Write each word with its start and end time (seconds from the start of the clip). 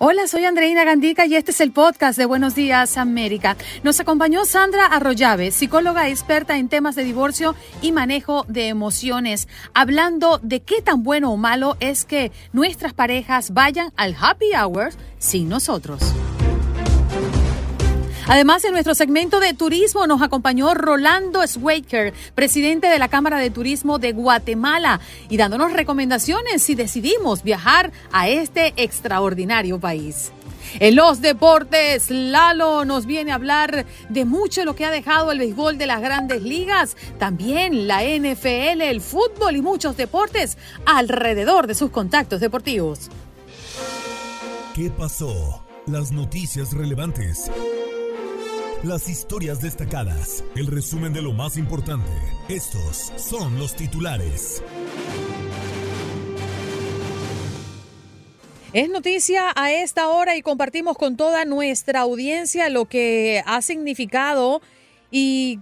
Hola, 0.00 0.28
soy 0.28 0.44
Andreina 0.44 0.84
Gandica 0.84 1.26
y 1.26 1.34
este 1.34 1.50
es 1.50 1.60
el 1.60 1.72
podcast 1.72 2.16
de 2.16 2.24
Buenos 2.24 2.54
Días 2.54 2.96
América. 2.96 3.56
Nos 3.82 3.98
acompañó 3.98 4.44
Sandra 4.44 4.86
Arroyave, 4.86 5.50
psicóloga 5.50 6.08
experta 6.08 6.56
en 6.56 6.68
temas 6.68 6.94
de 6.94 7.02
divorcio 7.02 7.56
y 7.82 7.90
manejo 7.90 8.44
de 8.46 8.68
emociones, 8.68 9.48
hablando 9.74 10.38
de 10.40 10.60
qué 10.60 10.82
tan 10.82 11.02
bueno 11.02 11.32
o 11.32 11.36
malo 11.36 11.76
es 11.80 12.04
que 12.04 12.30
nuestras 12.52 12.94
parejas 12.94 13.52
vayan 13.52 13.92
al 13.96 14.14
happy 14.16 14.52
hour 14.54 14.90
sin 15.18 15.48
nosotros. 15.48 16.00
Además, 18.30 18.62
en 18.66 18.72
nuestro 18.72 18.94
segmento 18.94 19.40
de 19.40 19.54
turismo 19.54 20.06
nos 20.06 20.20
acompañó 20.20 20.74
Rolando 20.74 21.46
Swaker, 21.46 22.12
presidente 22.34 22.88
de 22.88 22.98
la 22.98 23.08
Cámara 23.08 23.38
de 23.38 23.48
Turismo 23.48 23.98
de 23.98 24.12
Guatemala, 24.12 25.00
y 25.30 25.38
dándonos 25.38 25.72
recomendaciones 25.72 26.62
si 26.62 26.74
decidimos 26.74 27.42
viajar 27.42 27.90
a 28.12 28.28
este 28.28 28.74
extraordinario 28.76 29.80
país. 29.80 30.30
En 30.78 30.94
los 30.94 31.22
deportes, 31.22 32.10
Lalo 32.10 32.84
nos 32.84 33.06
viene 33.06 33.32
a 33.32 33.36
hablar 33.36 33.86
de 34.10 34.24
mucho 34.26 34.66
lo 34.66 34.76
que 34.76 34.84
ha 34.84 34.90
dejado 34.90 35.32
el 35.32 35.38
béisbol 35.38 35.78
de 35.78 35.86
las 35.86 36.02
grandes 36.02 36.42
ligas, 36.42 36.98
también 37.18 37.88
la 37.88 38.02
NFL, 38.02 38.82
el 38.82 39.00
fútbol 39.00 39.56
y 39.56 39.62
muchos 39.62 39.96
deportes 39.96 40.58
alrededor 40.84 41.66
de 41.66 41.74
sus 41.74 41.90
contactos 41.90 42.40
deportivos. 42.40 43.08
¿Qué 44.74 44.90
pasó? 44.90 45.64
Las 45.86 46.12
noticias 46.12 46.74
relevantes. 46.74 47.50
Las 48.84 49.08
historias 49.08 49.60
destacadas. 49.60 50.44
El 50.54 50.68
resumen 50.68 51.12
de 51.12 51.20
lo 51.20 51.32
más 51.32 51.56
importante. 51.56 52.12
Estos 52.48 53.12
son 53.16 53.58
los 53.58 53.74
titulares. 53.74 54.62
Es 58.72 58.88
noticia 58.88 59.50
a 59.56 59.72
esta 59.72 60.06
hora 60.06 60.36
y 60.36 60.42
compartimos 60.42 60.96
con 60.96 61.16
toda 61.16 61.44
nuestra 61.44 62.00
audiencia 62.02 62.68
lo 62.68 62.84
que 62.84 63.42
ha 63.46 63.62
significado 63.62 64.62
y 65.10 65.58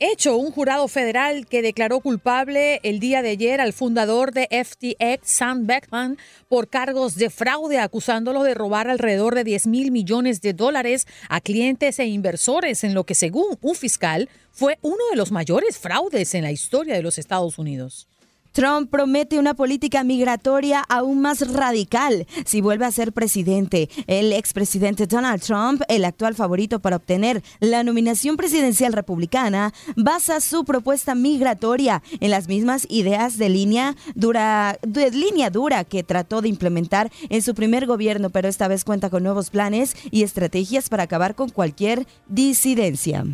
hecho 0.00 0.36
un 0.36 0.52
jurado 0.52 0.88
federal 0.88 1.46
que 1.46 1.62
declaró 1.62 2.00
culpable 2.00 2.80
el 2.82 3.00
día 3.00 3.22
de 3.22 3.30
ayer 3.30 3.60
al 3.60 3.72
fundador 3.72 4.32
de 4.32 4.48
FTX, 4.50 5.28
Sam 5.28 5.66
Beckman, 5.66 6.18
por 6.48 6.68
cargos 6.68 7.16
de 7.16 7.30
fraude, 7.30 7.78
acusándolo 7.78 8.42
de 8.42 8.54
robar 8.54 8.88
alrededor 8.88 9.34
de 9.34 9.44
10 9.44 9.66
mil 9.66 9.90
millones 9.90 10.40
de 10.40 10.52
dólares 10.52 11.06
a 11.28 11.40
clientes 11.40 11.98
e 11.98 12.06
inversores 12.06 12.84
en 12.84 12.94
lo 12.94 13.04
que, 13.04 13.14
según 13.14 13.58
un 13.60 13.74
fiscal, 13.74 14.28
fue 14.52 14.78
uno 14.82 15.04
de 15.10 15.16
los 15.16 15.32
mayores 15.32 15.78
fraudes 15.78 16.34
en 16.34 16.42
la 16.42 16.52
historia 16.52 16.94
de 16.94 17.02
los 17.02 17.18
Estados 17.18 17.58
Unidos. 17.58 18.08
Trump 18.52 18.90
promete 18.90 19.38
una 19.38 19.54
política 19.54 20.04
migratoria 20.04 20.84
aún 20.88 21.20
más 21.20 21.52
radical 21.52 22.26
si 22.44 22.60
vuelve 22.60 22.86
a 22.86 22.92
ser 22.92 23.12
presidente. 23.12 23.88
El 24.06 24.32
expresidente 24.32 25.06
Donald 25.06 25.42
Trump, 25.42 25.82
el 25.88 26.04
actual 26.04 26.34
favorito 26.34 26.80
para 26.80 26.96
obtener 26.96 27.42
la 27.60 27.82
nominación 27.82 28.36
presidencial 28.36 28.92
republicana, 28.92 29.72
basa 29.96 30.40
su 30.40 30.64
propuesta 30.64 31.14
migratoria 31.14 32.02
en 32.20 32.30
las 32.30 32.48
mismas 32.48 32.86
ideas 32.90 33.38
de 33.38 33.48
línea 33.48 33.96
dura, 34.14 34.78
de 34.82 35.10
línea 35.10 35.50
dura 35.50 35.84
que 35.84 36.02
trató 36.02 36.40
de 36.40 36.48
implementar 36.48 37.10
en 37.28 37.42
su 37.42 37.54
primer 37.54 37.86
gobierno, 37.86 38.30
pero 38.30 38.48
esta 38.48 38.68
vez 38.68 38.84
cuenta 38.84 39.10
con 39.10 39.22
nuevos 39.22 39.50
planes 39.50 39.96
y 40.10 40.22
estrategias 40.22 40.88
para 40.88 41.04
acabar 41.04 41.34
con 41.34 41.50
cualquier 41.50 42.06
disidencia. 42.28 43.24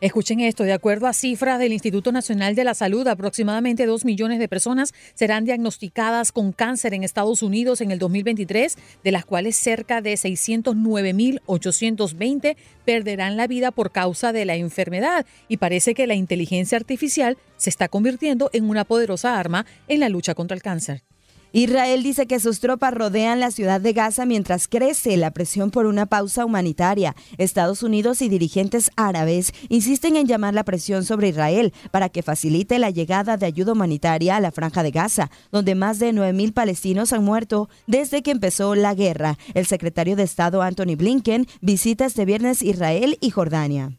Escuchen 0.00 0.38
esto, 0.38 0.62
de 0.62 0.72
acuerdo 0.72 1.08
a 1.08 1.12
cifras 1.12 1.58
del 1.58 1.72
Instituto 1.72 2.12
Nacional 2.12 2.54
de 2.54 2.62
la 2.62 2.74
Salud, 2.74 3.08
aproximadamente 3.08 3.84
2 3.84 4.04
millones 4.04 4.38
de 4.38 4.46
personas 4.46 4.94
serán 5.14 5.44
diagnosticadas 5.44 6.30
con 6.30 6.52
cáncer 6.52 6.94
en 6.94 7.02
Estados 7.02 7.42
Unidos 7.42 7.80
en 7.80 7.90
el 7.90 7.98
2023, 7.98 8.76
de 9.02 9.12
las 9.12 9.24
cuales 9.24 9.56
cerca 9.56 10.00
de 10.00 10.14
609.820 10.14 12.56
perderán 12.84 13.36
la 13.36 13.48
vida 13.48 13.72
por 13.72 13.90
causa 13.90 14.32
de 14.32 14.44
la 14.44 14.54
enfermedad. 14.54 15.26
Y 15.48 15.56
parece 15.56 15.94
que 15.94 16.06
la 16.06 16.14
inteligencia 16.14 16.78
artificial 16.78 17.36
se 17.56 17.70
está 17.70 17.88
convirtiendo 17.88 18.50
en 18.52 18.70
una 18.70 18.84
poderosa 18.84 19.36
arma 19.36 19.66
en 19.88 19.98
la 19.98 20.08
lucha 20.08 20.34
contra 20.34 20.54
el 20.54 20.62
cáncer. 20.62 21.07
Israel 21.52 22.02
dice 22.02 22.26
que 22.26 22.40
sus 22.40 22.60
tropas 22.60 22.92
rodean 22.92 23.40
la 23.40 23.50
ciudad 23.50 23.80
de 23.80 23.92
Gaza 23.92 24.26
mientras 24.26 24.68
crece 24.68 25.16
la 25.16 25.30
presión 25.30 25.70
por 25.70 25.86
una 25.86 26.06
pausa 26.06 26.44
humanitaria. 26.44 27.16
Estados 27.38 27.82
Unidos 27.82 28.20
y 28.20 28.28
dirigentes 28.28 28.90
árabes 28.96 29.52
insisten 29.68 30.16
en 30.16 30.26
llamar 30.26 30.54
la 30.54 30.64
presión 30.64 31.04
sobre 31.04 31.28
Israel 31.28 31.72
para 31.90 32.10
que 32.10 32.22
facilite 32.22 32.78
la 32.78 32.90
llegada 32.90 33.36
de 33.36 33.46
ayuda 33.46 33.72
humanitaria 33.72 34.36
a 34.36 34.40
la 34.40 34.52
franja 34.52 34.82
de 34.82 34.90
Gaza, 34.90 35.30
donde 35.50 35.74
más 35.74 35.98
de 35.98 36.12
9.000 36.12 36.52
palestinos 36.52 37.12
han 37.12 37.24
muerto 37.24 37.68
desde 37.86 38.22
que 38.22 38.30
empezó 38.30 38.74
la 38.74 38.94
guerra. 38.94 39.38
El 39.54 39.66
secretario 39.66 40.16
de 40.16 40.24
Estado 40.24 40.62
Anthony 40.62 40.96
Blinken 40.96 41.46
visita 41.60 42.06
este 42.06 42.24
viernes 42.24 42.62
Israel 42.62 43.16
y 43.20 43.30
Jordania. 43.30 43.97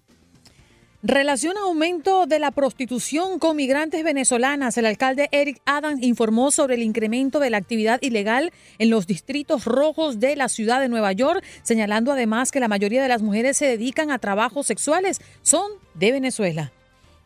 Relaciona 1.02 1.62
aumento 1.62 2.26
de 2.26 2.40
la 2.40 2.52
prostitución 2.52 3.40
con 3.40 3.56
migrantes 3.56 4.04
venezolanas. 4.04 4.78
El 4.78 4.86
alcalde 4.86 5.30
Eric 5.32 5.62
Adams 5.66 6.04
informó 6.04 6.52
sobre 6.52 6.76
el 6.76 6.84
incremento 6.84 7.40
de 7.40 7.50
la 7.50 7.56
actividad 7.56 8.02
ilegal 8.02 8.52
en 8.80 8.90
los 8.90 9.08
distritos 9.08 9.64
rojos 9.64 10.20
de 10.20 10.36
la 10.36 10.50
ciudad 10.50 10.82
de 10.82 10.90
Nueva 10.90 11.14
York, 11.14 11.42
señalando 11.64 12.12
además 12.12 12.52
que 12.52 12.60
la 12.60 12.68
mayoría 12.68 13.02
de 13.02 13.08
las 13.08 13.22
mujeres 13.22 13.56
se 13.56 13.66
dedican 13.66 14.12
a 14.12 14.20
trabajos 14.20 14.68
sexuales. 14.68 15.22
Son 15.42 15.72
de 15.94 16.12
Venezuela. 16.12 16.74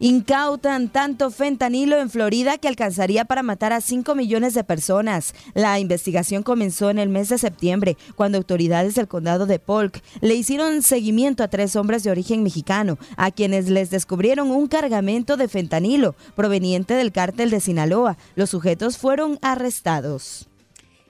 Incautan 0.04 0.90
tanto 0.90 1.32
fentanilo 1.32 1.98
en 1.98 2.10
Florida 2.10 2.58
que 2.58 2.68
alcanzaría 2.68 3.24
para 3.24 3.42
matar 3.42 3.72
a 3.72 3.80
5 3.80 4.16
millones 4.16 4.54
de 4.54 4.66
personas. 4.66 5.34
La 5.54 5.80
investigación 5.80 6.44
comenzó 6.44 6.90
en 6.90 7.00
el 7.00 7.08
mes 7.08 7.30
de 7.30 7.38
septiembre, 7.38 7.96
cuando 8.18 8.38
autoridades 8.38 8.96
del 8.96 9.08
condado 9.08 9.46
de 9.46 9.60
Polk 9.60 10.04
le 10.20 10.36
hicieron 10.36 10.82
seguimiento 10.82 11.42
a 11.42 11.48
tres 11.48 11.78
hombres 11.78 12.04
de 12.04 12.12
origen 12.12 12.44
mexicano, 12.44 12.98
a 13.16 13.32
quienes 13.32 13.70
les 13.70 13.92
descubrieron 13.92 14.52
un 14.52 14.68
cargamento 14.68 15.38
de 15.38 15.48
fentanilo 15.48 16.16
proveniente 16.36 16.96
del 16.96 17.14
cártel 17.14 17.50
de 17.50 17.62
Sinaloa. 17.62 18.18
Los 18.36 18.50
sujetos 18.50 18.98
fueron 18.98 19.40
arrestados. 19.42 20.50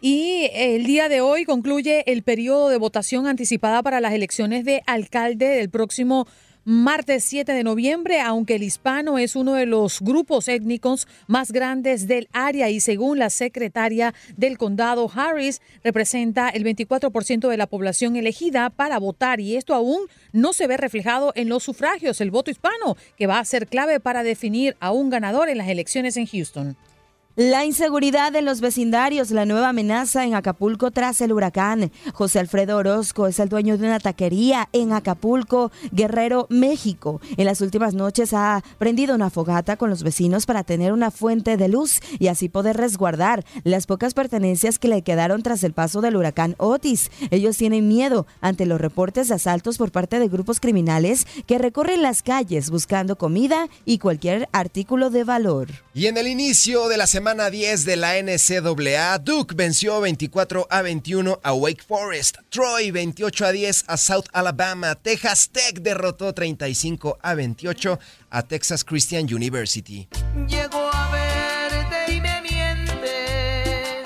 Y 0.01 0.51
el 0.53 0.85
día 0.85 1.09
de 1.09 1.21
hoy 1.21 1.45
concluye 1.45 2.03
el 2.11 2.21
periodo 2.21 2.69
de 2.69 2.77
votación 2.77 3.25
anticipada 3.25 3.81
para 3.81 4.01
las 4.01 4.13
elecciones 4.13 4.65
de 4.65 4.83
alcalde 4.85 5.47
del 5.47 5.71
próximo 5.71 6.27
martes 6.65 7.23
7 7.25 7.51
de 7.51 7.63
noviembre, 7.63 8.21
aunque 8.21 8.55
el 8.55 8.63
hispano 8.63 9.17
es 9.17 9.35
uno 9.35 9.53
de 9.53 9.65
los 9.65 9.99
grupos 10.01 10.47
étnicos 10.47 11.07
más 11.27 11.51
grandes 11.51 12.07
del 12.07 12.29
área 12.31 12.69
y 12.69 12.79
según 12.79 13.19
la 13.19 13.29
secretaria 13.29 14.13
del 14.37 14.57
condado 14.57 15.11
Harris, 15.13 15.61
representa 15.83 16.49
el 16.49 16.63
24% 16.63 17.49
de 17.49 17.57
la 17.57 17.67
población 17.67 18.15
elegida 18.15 18.69
para 18.69 18.99
votar 18.99 19.39
y 19.39 19.55
esto 19.55 19.73
aún 19.73 20.07
no 20.31 20.53
se 20.53 20.67
ve 20.67 20.77
reflejado 20.77 21.33
en 21.35 21.49
los 21.49 21.63
sufragios, 21.63 22.21
el 22.21 22.31
voto 22.31 22.51
hispano, 22.51 22.95
que 23.17 23.27
va 23.27 23.39
a 23.39 23.45
ser 23.45 23.67
clave 23.67 23.99
para 23.99 24.23
definir 24.23 24.77
a 24.79 24.91
un 24.91 25.09
ganador 25.09 25.49
en 25.49 25.57
las 25.57 25.67
elecciones 25.67 26.17
en 26.17 26.27
Houston. 26.27 26.77
La 27.35 27.65
inseguridad 27.65 28.31
de 28.31 28.43
los 28.43 28.61
vecindarios, 28.61 29.31
la 29.31 29.47
nueva 29.47 29.69
amenaza 29.69 30.23
en 30.23 30.35
Acapulco 30.35 30.91
tras 30.91 31.19
el 31.19 31.33
huracán. 31.33 31.91
José 32.13 32.37
Alfredo 32.37 32.77
Orozco 32.77 33.25
es 33.25 33.39
el 33.39 33.49
dueño 33.49 33.75
de 33.75 33.87
una 33.87 33.99
taquería 33.99 34.69
en 34.71 34.93
Acapulco, 34.93 35.71
Guerrero, 35.91 36.45
México. 36.51 37.21
En 37.37 37.45
las 37.45 37.61
últimas 37.61 37.95
noches 37.95 38.35
ha 38.35 38.63
prendido 38.77 39.15
una 39.15 39.31
fogata 39.31 39.77
con 39.77 39.89
los 39.89 40.03
vecinos 40.03 40.45
para 40.45 40.63
tener 40.63 40.93
una 40.93 41.09
fuente 41.09 41.57
de 41.57 41.69
luz 41.69 42.01
y 42.19 42.27
así 42.27 42.49
poder 42.49 42.77
resguardar 42.77 43.43
las 43.63 43.87
pocas 43.87 44.13
pertenencias 44.13 44.77
que 44.77 44.87
le 44.87 45.01
quedaron 45.01 45.41
tras 45.41 45.63
el 45.63 45.73
paso 45.73 46.01
del 46.01 46.17
huracán 46.17 46.53
Otis. 46.59 47.09
Ellos 47.31 47.57
tienen 47.57 47.87
miedo 47.87 48.27
ante 48.41 48.67
los 48.67 48.79
reportes 48.79 49.29
de 49.29 49.33
asaltos 49.33 49.79
por 49.79 49.91
parte 49.91 50.19
de 50.19 50.27
grupos 50.27 50.59
criminales 50.59 51.25
que 51.47 51.57
recorren 51.57 52.03
las 52.03 52.21
calles 52.21 52.69
buscando 52.69 53.17
comida 53.17 53.69
y 53.85 53.97
cualquier 53.97 54.49
artículo 54.51 55.09
de 55.09 55.23
valor. 55.23 55.69
Y 55.95 56.05
en 56.05 56.17
el 56.17 56.27
inicio 56.27 56.87
de 56.89 56.97
la 56.97 57.07
semana 57.07 57.22
semana 57.23 57.49
10 57.49 57.85
de 57.85 57.95
la 57.95 58.21
NCAA, 58.21 59.17
Duke 59.19 59.55
venció 59.55 60.01
24 60.01 60.67
a 60.69 60.81
21 60.81 61.39
a 61.41 61.53
Wake 61.53 61.81
Forest, 61.81 62.35
Troy 62.49 62.91
28 62.91 63.45
a 63.45 63.51
10 63.53 63.85
a 63.87 63.95
South 63.95 64.25
Alabama, 64.33 64.95
Texas 64.95 65.49
Tech 65.49 65.79
derrotó 65.79 66.33
35 66.33 67.19
a 67.21 67.33
28 67.33 67.97
a 68.29 68.41
Texas 68.41 68.83
Christian 68.83 69.33
University. 69.33 70.09
Llegó 70.49 70.89
a 70.91 71.11
verte 71.11 72.11
y 72.11 72.19
me 72.19 72.41
mientes. 72.41 74.03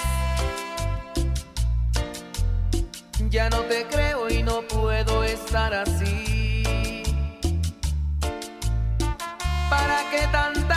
Ya 3.31 3.49
no 3.49 3.61
te 3.61 3.87
creo 3.89 4.29
y 4.29 4.43
no 4.43 4.61
puedo 4.67 5.23
estar 5.23 5.73
así. 5.73 7.01
¿Para 9.71 10.07
qué 10.11 10.27
tantas 10.31 10.76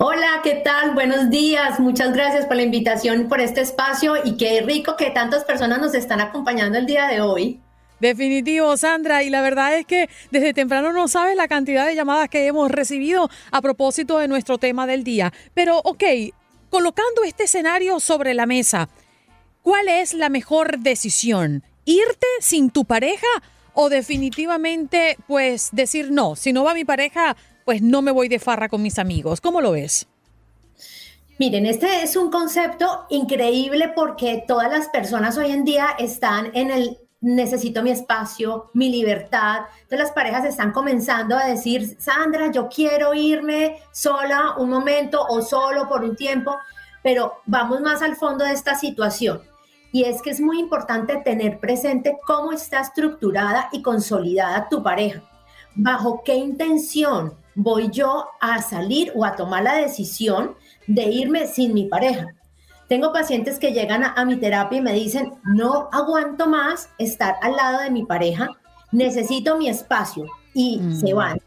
Hola, 0.00 0.40
¿qué 0.44 0.62
tal? 0.64 0.94
Buenos 0.94 1.28
días. 1.28 1.80
Muchas 1.80 2.12
gracias 2.12 2.46
por 2.46 2.54
la 2.54 2.62
invitación, 2.62 3.28
por 3.28 3.40
este 3.40 3.62
espacio 3.62 4.14
y 4.24 4.36
qué 4.36 4.62
rico 4.62 4.96
que 4.96 5.10
tantas 5.10 5.42
personas 5.42 5.80
nos 5.80 5.92
están 5.94 6.20
acompañando 6.20 6.78
el 6.78 6.86
día 6.86 7.08
de 7.08 7.20
hoy. 7.20 7.60
Definitivo, 8.00 8.76
Sandra. 8.76 9.22
Y 9.22 9.30
la 9.30 9.40
verdad 9.40 9.76
es 9.76 9.86
que 9.86 10.08
desde 10.30 10.54
temprano 10.54 10.92
no 10.92 11.08
sabes 11.08 11.36
la 11.36 11.48
cantidad 11.48 11.86
de 11.86 11.94
llamadas 11.94 12.28
que 12.28 12.46
hemos 12.46 12.70
recibido 12.70 13.28
a 13.50 13.60
propósito 13.60 14.18
de 14.18 14.28
nuestro 14.28 14.58
tema 14.58 14.86
del 14.86 15.04
día. 15.04 15.32
Pero, 15.54 15.78
ok, 15.78 16.04
colocando 16.70 17.22
este 17.24 17.44
escenario 17.44 18.00
sobre 18.00 18.34
la 18.34 18.46
mesa, 18.46 18.88
¿cuál 19.62 19.88
es 19.88 20.14
la 20.14 20.28
mejor 20.28 20.78
decisión? 20.78 21.64
¿Irte 21.84 22.26
sin 22.40 22.70
tu 22.70 22.84
pareja 22.84 23.26
o 23.74 23.88
definitivamente, 23.88 25.16
pues, 25.26 25.70
decir 25.72 26.10
no? 26.10 26.36
Si 26.36 26.52
no 26.52 26.64
va 26.64 26.74
mi 26.74 26.84
pareja, 26.84 27.36
pues 27.64 27.82
no 27.82 28.02
me 28.02 28.12
voy 28.12 28.28
de 28.28 28.38
farra 28.38 28.68
con 28.68 28.82
mis 28.82 28.98
amigos. 28.98 29.40
¿Cómo 29.40 29.60
lo 29.60 29.72
ves? 29.72 30.06
Miren, 31.38 31.66
este 31.66 32.02
es 32.02 32.16
un 32.16 32.30
concepto 32.30 33.06
increíble 33.10 33.92
porque 33.94 34.42
todas 34.46 34.70
las 34.70 34.88
personas 34.88 35.38
hoy 35.38 35.52
en 35.52 35.64
día 35.64 35.88
están 35.98 36.50
en 36.54 36.72
el 36.72 36.98
necesito 37.20 37.82
mi 37.82 37.90
espacio, 37.90 38.70
mi 38.74 38.90
libertad. 38.90 39.62
Entonces 39.74 39.98
las 39.98 40.12
parejas 40.12 40.44
están 40.44 40.72
comenzando 40.72 41.36
a 41.36 41.46
decir, 41.46 41.96
Sandra, 41.98 42.50
yo 42.50 42.68
quiero 42.68 43.14
irme 43.14 43.80
sola 43.92 44.54
un 44.58 44.70
momento 44.70 45.24
o 45.28 45.42
solo 45.42 45.88
por 45.88 46.04
un 46.04 46.16
tiempo, 46.16 46.56
pero 47.02 47.40
vamos 47.46 47.80
más 47.80 48.02
al 48.02 48.16
fondo 48.16 48.44
de 48.44 48.52
esta 48.52 48.74
situación. 48.74 49.42
Y 49.90 50.04
es 50.04 50.20
que 50.20 50.30
es 50.30 50.40
muy 50.40 50.60
importante 50.60 51.16
tener 51.24 51.58
presente 51.58 52.18
cómo 52.26 52.52
está 52.52 52.80
estructurada 52.80 53.68
y 53.72 53.82
consolidada 53.82 54.68
tu 54.68 54.82
pareja. 54.82 55.22
¿Bajo 55.74 56.22
qué 56.24 56.34
intención 56.34 57.34
voy 57.54 57.88
yo 57.90 58.26
a 58.40 58.60
salir 58.60 59.12
o 59.14 59.24
a 59.24 59.34
tomar 59.34 59.62
la 59.62 59.76
decisión 59.76 60.56
de 60.86 61.04
irme 61.04 61.46
sin 61.46 61.72
mi 61.72 61.86
pareja? 61.86 62.37
Tengo 62.88 63.12
pacientes 63.12 63.58
que 63.58 63.72
llegan 63.72 64.02
a, 64.02 64.24
mi 64.24 64.36
terapia 64.36 64.78
y 64.78 64.82
me 64.82 64.94
dicen, 64.94 65.34
no 65.44 65.90
aguanto 65.92 66.46
más 66.48 66.88
estar 66.98 67.36
al 67.42 67.54
lado 67.54 67.80
de 67.80 67.90
mi 67.90 68.04
pareja, 68.04 68.48
necesito 68.92 69.58
mi 69.58 69.68
espacio 69.68 70.24
y 70.54 70.78
mm. 70.78 71.00
se 71.00 71.12
van 71.12 71.38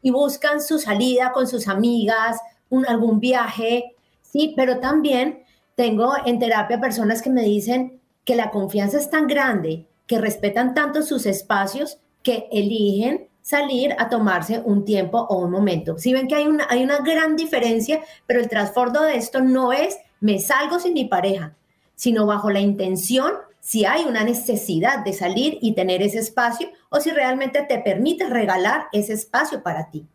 y 0.00 0.10
buscan 0.10 0.62
su 0.62 0.78
salida 0.78 1.32
con 1.32 1.46
sus 1.46 1.68
amigas, 1.68 2.38
un, 2.70 2.86
algún 2.86 3.20
viaje, 3.20 3.96
sí, 4.22 4.54
pero 4.56 4.78
también 4.78 5.44
tengo 5.74 6.14
en 6.24 6.38
terapia 6.38 6.80
personas 6.80 7.20
que 7.20 7.30
me 7.30 7.42
dicen 7.42 8.00
que 8.24 8.36
la 8.36 8.50
confianza 8.50 8.98
es 8.98 9.10
tan 9.10 9.26
grande, 9.26 9.86
que 10.06 10.18
respetan 10.18 10.74
tanto 10.74 11.02
sus 11.02 11.26
espacios, 11.26 11.98
que 12.22 12.48
eligen 12.50 13.28
salir 13.42 13.94
a 13.98 14.08
tomarse 14.08 14.60
un 14.64 14.84
tiempo 14.84 15.18
o 15.18 15.38
un 15.38 15.50
momento. 15.50 15.98
Si 15.98 16.12
ven 16.12 16.28
que 16.28 16.34
hay 16.34 16.46
una, 16.46 16.66
hay 16.68 16.82
una 16.82 16.98
gran 16.98 17.36
diferencia, 17.36 18.00
pero 18.26 18.40
el 18.40 18.48
trasfondo 18.48 19.02
de 19.02 19.16
esto 19.16 19.40
no 19.40 19.72
es 19.72 19.98
me 20.20 20.38
salgo 20.38 20.78
sin 20.78 20.94
mi 20.94 21.04
pareja, 21.04 21.54
sino 21.94 22.26
bajo 22.26 22.50
la 22.50 22.60
intención 22.60 23.32
si 23.60 23.84
hay 23.84 24.04
una 24.04 24.24
necesidad 24.24 25.04
de 25.04 25.12
salir 25.12 25.58
y 25.60 25.74
tener 25.74 26.02
ese 26.02 26.18
espacio 26.18 26.70
o 26.88 27.00
si 27.00 27.10
realmente 27.10 27.62
te 27.68 27.78
permite 27.78 28.26
regalar 28.26 28.86
ese 28.92 29.12
espacio 29.12 29.62
para 29.62 29.90
ti. 29.90 30.06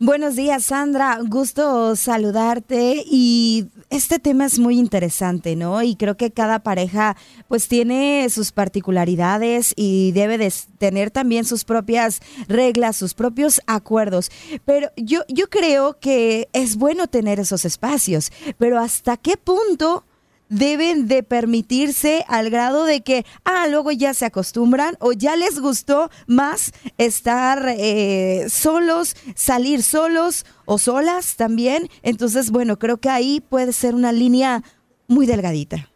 Buenos 0.00 0.36
días, 0.36 0.66
Sandra. 0.66 1.18
Gusto 1.28 1.96
saludarte 1.96 3.02
y 3.04 3.66
este 3.90 4.20
tema 4.20 4.46
es 4.46 4.60
muy 4.60 4.78
interesante, 4.78 5.56
¿no? 5.56 5.82
Y 5.82 5.96
creo 5.96 6.16
que 6.16 6.30
cada 6.30 6.60
pareja 6.60 7.16
pues 7.48 7.66
tiene 7.66 8.30
sus 8.30 8.52
particularidades 8.52 9.72
y 9.74 10.12
debe 10.12 10.38
de 10.38 10.52
tener 10.78 11.10
también 11.10 11.44
sus 11.44 11.64
propias 11.64 12.20
reglas, 12.46 12.96
sus 12.96 13.14
propios 13.14 13.60
acuerdos. 13.66 14.30
Pero 14.64 14.92
yo, 14.96 15.22
yo 15.26 15.50
creo 15.50 15.98
que 15.98 16.48
es 16.52 16.76
bueno 16.76 17.08
tener 17.08 17.40
esos 17.40 17.64
espacios, 17.64 18.30
pero 18.56 18.78
¿hasta 18.78 19.16
qué 19.16 19.36
punto 19.36 20.04
deben 20.48 21.08
de 21.08 21.22
permitirse 21.22 22.24
al 22.28 22.50
grado 22.50 22.84
de 22.84 23.02
que, 23.02 23.24
ah, 23.44 23.66
luego 23.68 23.90
ya 23.90 24.14
se 24.14 24.24
acostumbran 24.24 24.96
o 25.00 25.12
ya 25.12 25.36
les 25.36 25.60
gustó 25.60 26.10
más 26.26 26.72
estar 26.96 27.74
eh, 27.78 28.46
solos, 28.48 29.16
salir 29.34 29.82
solos 29.82 30.46
o 30.64 30.78
solas 30.78 31.36
también. 31.36 31.88
Entonces, 32.02 32.50
bueno, 32.50 32.78
creo 32.78 32.98
que 32.98 33.10
ahí 33.10 33.40
puede 33.40 33.72
ser 33.72 33.94
una 33.94 34.12
línea 34.12 34.62
muy 35.06 35.26
delgadita. 35.26 35.90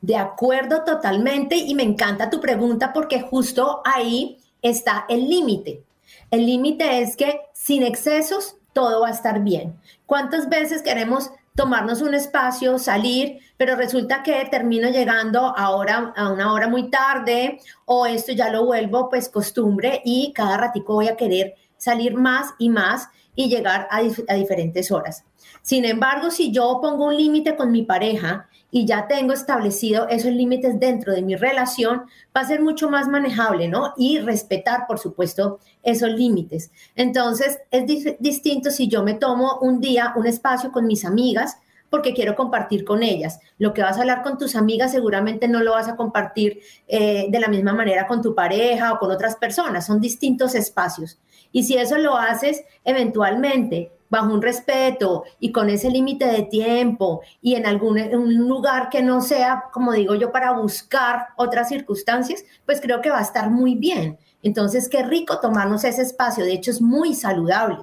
De 0.00 0.16
acuerdo 0.16 0.82
totalmente 0.84 1.56
y 1.56 1.74
me 1.74 1.82
encanta 1.82 2.30
tu 2.30 2.40
pregunta 2.40 2.92
porque 2.92 3.20
justo 3.20 3.82
ahí 3.84 4.38
está 4.62 5.04
el 5.08 5.28
límite. 5.28 5.82
El 6.30 6.46
límite 6.46 7.02
es 7.02 7.16
que 7.16 7.40
sin 7.52 7.82
excesos 7.82 8.56
todo 8.72 9.02
va 9.02 9.08
a 9.08 9.12
estar 9.12 9.40
bien. 9.42 9.76
¿Cuántas 10.06 10.48
veces 10.48 10.82
queremos 10.82 11.30
tomarnos 11.60 12.00
un 12.00 12.14
espacio, 12.14 12.78
salir, 12.78 13.38
pero 13.58 13.76
resulta 13.76 14.22
que 14.22 14.48
termino 14.50 14.88
llegando 14.88 15.52
ahora 15.54 16.14
a 16.16 16.32
una 16.32 16.54
hora 16.54 16.68
muy 16.68 16.88
tarde 16.88 17.60
o 17.84 18.06
esto 18.06 18.32
ya 18.32 18.48
lo 18.48 18.64
vuelvo 18.64 19.10
pues 19.10 19.28
costumbre 19.28 20.00
y 20.02 20.32
cada 20.32 20.56
ratico 20.56 20.94
voy 20.94 21.08
a 21.08 21.18
querer 21.18 21.56
salir 21.76 22.14
más 22.14 22.54
y 22.58 22.70
más 22.70 23.10
y 23.34 23.50
llegar 23.50 23.86
a, 23.90 23.98
a 23.98 24.34
diferentes 24.36 24.90
horas. 24.90 25.26
Sin 25.60 25.84
embargo, 25.84 26.30
si 26.30 26.50
yo 26.50 26.78
pongo 26.80 27.08
un 27.08 27.16
límite 27.18 27.54
con 27.56 27.70
mi 27.70 27.82
pareja 27.82 28.48
y 28.70 28.86
ya 28.86 29.06
tengo 29.08 29.32
establecido 29.32 30.08
esos 30.08 30.32
límites 30.32 30.78
dentro 30.78 31.12
de 31.12 31.22
mi 31.22 31.36
relación, 31.36 32.02
va 32.36 32.42
a 32.42 32.44
ser 32.44 32.60
mucho 32.62 32.90
más 32.90 33.08
manejable, 33.08 33.68
¿no? 33.68 33.92
Y 33.96 34.18
respetar, 34.18 34.86
por 34.86 34.98
supuesto, 34.98 35.58
esos 35.82 36.10
límites. 36.10 36.70
Entonces, 36.94 37.58
es 37.70 37.84
distinto 38.18 38.70
si 38.70 38.88
yo 38.88 39.02
me 39.02 39.14
tomo 39.14 39.58
un 39.60 39.80
día, 39.80 40.12
un 40.16 40.26
espacio 40.26 40.72
con 40.72 40.86
mis 40.86 41.04
amigas, 41.04 41.56
porque 41.90 42.14
quiero 42.14 42.36
compartir 42.36 42.84
con 42.84 43.02
ellas. 43.02 43.40
Lo 43.58 43.74
que 43.74 43.82
vas 43.82 43.98
a 43.98 44.00
hablar 44.00 44.22
con 44.22 44.38
tus 44.38 44.54
amigas 44.54 44.92
seguramente 44.92 45.48
no 45.48 45.60
lo 45.60 45.72
vas 45.72 45.88
a 45.88 45.96
compartir 45.96 46.60
eh, 46.86 47.26
de 47.28 47.40
la 47.40 47.48
misma 47.48 47.72
manera 47.72 48.06
con 48.06 48.22
tu 48.22 48.34
pareja 48.34 48.92
o 48.92 48.98
con 48.98 49.10
otras 49.10 49.36
personas, 49.36 49.86
son 49.86 50.00
distintos 50.00 50.54
espacios. 50.54 51.18
Y 51.52 51.64
si 51.64 51.76
eso 51.76 51.98
lo 51.98 52.16
haces 52.16 52.64
eventualmente 52.84 53.90
bajo 54.10 54.34
un 54.34 54.42
respeto 54.42 55.24
y 55.38 55.52
con 55.52 55.70
ese 55.70 55.88
límite 55.88 56.26
de 56.26 56.42
tiempo 56.42 57.22
y 57.40 57.54
en 57.54 57.64
algún 57.64 57.98
un 58.14 58.48
lugar 58.48 58.88
que 58.90 59.02
no 59.02 59.20
sea, 59.20 59.64
como 59.72 59.92
digo 59.92 60.16
yo, 60.16 60.32
para 60.32 60.52
buscar 60.52 61.28
otras 61.36 61.68
circunstancias, 61.68 62.44
pues 62.66 62.80
creo 62.80 63.00
que 63.00 63.10
va 63.10 63.18
a 63.18 63.22
estar 63.22 63.50
muy 63.50 63.76
bien. 63.76 64.18
Entonces, 64.42 64.88
qué 64.88 65.02
rico 65.02 65.38
tomarnos 65.38 65.84
ese 65.84 66.02
espacio, 66.02 66.44
de 66.44 66.52
hecho 66.52 66.70
es 66.70 66.80
muy 66.80 67.14
saludable. 67.14 67.78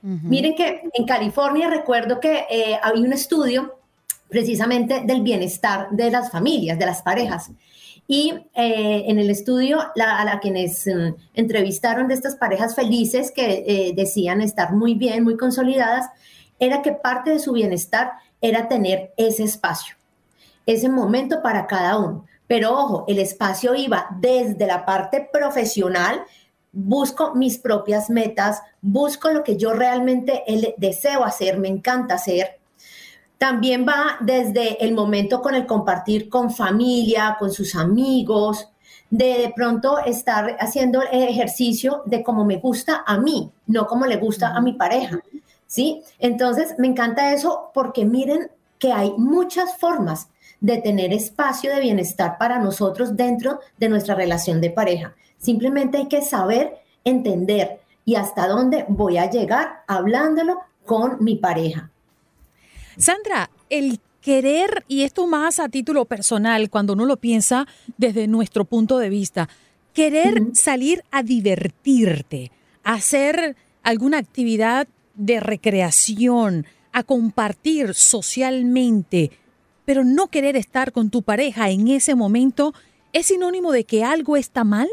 Miren 0.00 0.54
que 0.54 0.88
en 0.94 1.06
California 1.06 1.68
recuerdo 1.68 2.20
que 2.20 2.46
eh, 2.48 2.78
había 2.80 3.02
un 3.02 3.12
estudio 3.12 3.78
precisamente 4.28 5.02
del 5.04 5.22
bienestar 5.22 5.88
de 5.90 6.10
las 6.10 6.30
familias, 6.30 6.78
de 6.78 6.86
las 6.86 7.02
parejas. 7.02 7.50
Y 8.10 8.32
eh, 8.54 9.04
en 9.06 9.18
el 9.18 9.28
estudio, 9.28 9.80
a 9.80 10.24
la 10.24 10.40
quienes 10.40 10.86
mm, 10.86 11.14
entrevistaron 11.34 12.08
de 12.08 12.14
estas 12.14 12.36
parejas 12.36 12.74
felices 12.74 13.30
que 13.30 13.64
eh, 13.66 13.92
decían 13.94 14.40
estar 14.40 14.72
muy 14.72 14.94
bien, 14.94 15.24
muy 15.24 15.36
consolidadas, 15.36 16.06
era 16.58 16.80
que 16.80 16.92
parte 16.92 17.30
de 17.30 17.38
su 17.38 17.52
bienestar 17.52 18.12
era 18.40 18.66
tener 18.66 19.12
ese 19.18 19.44
espacio, 19.44 19.94
ese 20.64 20.88
momento 20.88 21.42
para 21.42 21.66
cada 21.66 21.98
uno. 21.98 22.24
Pero 22.46 22.72
ojo, 22.72 23.04
el 23.08 23.18
espacio 23.18 23.74
iba 23.74 24.06
desde 24.18 24.66
la 24.66 24.86
parte 24.86 25.28
profesional, 25.30 26.22
busco 26.72 27.34
mis 27.34 27.58
propias 27.58 28.08
metas, 28.08 28.62
busco 28.80 29.30
lo 29.30 29.44
que 29.44 29.58
yo 29.58 29.74
realmente 29.74 30.44
deseo 30.78 31.24
hacer, 31.24 31.58
me 31.58 31.68
encanta 31.68 32.14
hacer, 32.14 32.57
también 33.38 33.86
va 33.86 34.16
desde 34.20 34.84
el 34.84 34.92
momento 34.94 35.40
con 35.40 35.54
el 35.54 35.64
compartir 35.64 36.28
con 36.28 36.50
familia, 36.50 37.36
con 37.38 37.52
sus 37.52 37.76
amigos, 37.76 38.68
de 39.10 39.38
de 39.38 39.52
pronto 39.54 39.98
estar 40.00 40.56
haciendo 40.60 41.02
el 41.02 41.22
ejercicio 41.22 42.02
de 42.04 42.22
como 42.22 42.44
me 42.44 42.56
gusta 42.56 43.04
a 43.06 43.16
mí, 43.18 43.50
no 43.66 43.86
como 43.86 44.06
le 44.06 44.16
gusta 44.16 44.48
a 44.48 44.60
mi 44.60 44.72
pareja. 44.72 45.20
¿Sí? 45.66 46.02
Entonces, 46.18 46.74
me 46.78 46.86
encanta 46.86 47.32
eso 47.32 47.70
porque 47.74 48.04
miren 48.04 48.50
que 48.78 48.92
hay 48.92 49.12
muchas 49.16 49.76
formas 49.76 50.28
de 50.60 50.78
tener 50.78 51.12
espacio 51.12 51.72
de 51.72 51.80
bienestar 51.80 52.38
para 52.38 52.58
nosotros 52.58 53.16
dentro 53.16 53.60
de 53.78 53.88
nuestra 53.88 54.14
relación 54.14 54.60
de 54.60 54.70
pareja. 54.70 55.14
Simplemente 55.36 55.98
hay 55.98 56.08
que 56.08 56.22
saber, 56.22 56.78
entender 57.04 57.80
y 58.04 58.16
hasta 58.16 58.48
dónde 58.48 58.86
voy 58.88 59.18
a 59.18 59.30
llegar 59.30 59.84
hablándolo 59.86 60.58
con 60.84 61.22
mi 61.22 61.36
pareja. 61.36 61.90
Sandra, 62.98 63.48
el 63.70 64.00
querer, 64.20 64.84
y 64.88 65.02
esto 65.02 65.28
más 65.28 65.60
a 65.60 65.68
título 65.68 66.04
personal, 66.04 66.68
cuando 66.68 66.94
uno 66.94 67.06
lo 67.06 67.16
piensa 67.16 67.66
desde 67.96 68.26
nuestro 68.26 68.64
punto 68.64 68.98
de 68.98 69.08
vista, 69.08 69.48
querer 69.94 70.42
salir 70.52 71.04
a 71.12 71.22
divertirte, 71.22 72.50
a 72.82 72.94
hacer 72.94 73.56
alguna 73.84 74.18
actividad 74.18 74.88
de 75.14 75.38
recreación, 75.38 76.66
a 76.92 77.04
compartir 77.04 77.94
socialmente, 77.94 79.30
pero 79.84 80.04
no 80.04 80.26
querer 80.26 80.56
estar 80.56 80.90
con 80.90 81.08
tu 81.08 81.22
pareja 81.22 81.70
en 81.70 81.86
ese 81.86 82.16
momento, 82.16 82.74
¿es 83.12 83.26
sinónimo 83.26 83.70
de 83.70 83.84
que 83.84 84.02
algo 84.02 84.36
está 84.36 84.64
mal? 84.64 84.88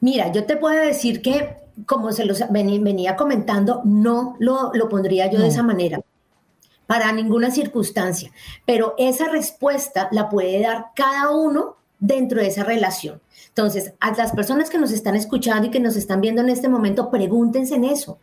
Mira, 0.00 0.30
yo 0.30 0.44
te 0.44 0.56
puedo 0.56 0.80
decir 0.80 1.20
que 1.20 1.63
como 1.86 2.12
se 2.12 2.24
los 2.24 2.42
venía 2.50 3.16
comentando, 3.16 3.82
no 3.84 4.36
lo, 4.38 4.72
pondría 4.88 5.30
yo 5.30 5.40
de 5.40 5.48
esa 5.48 5.62
manera, 5.62 6.00
para 6.86 7.12
ninguna 7.12 7.50
circunstancia, 7.50 8.30
pero 8.64 8.94
esa 8.98 9.28
respuesta 9.28 10.08
la 10.12 10.28
puede 10.28 10.60
dar 10.60 10.86
cada 10.94 11.30
uno 11.30 11.76
dentro 11.98 12.40
de 12.40 12.48
esa 12.48 12.64
relación. 12.64 13.20
Entonces, 13.48 13.94
a 14.00 14.12
las 14.12 14.32
personas 14.32 14.68
que 14.68 14.78
nos 14.78 14.92
están 14.92 15.16
escuchando 15.16 15.68
y 15.68 15.70
que 15.70 15.80
nos 15.80 15.96
están 15.96 16.20
viendo 16.20 16.42
en 16.42 16.50
este 16.50 16.68
momento, 16.68 17.10
pregúntense 17.10 17.76
en 17.76 17.84
eso. 17.84 18.18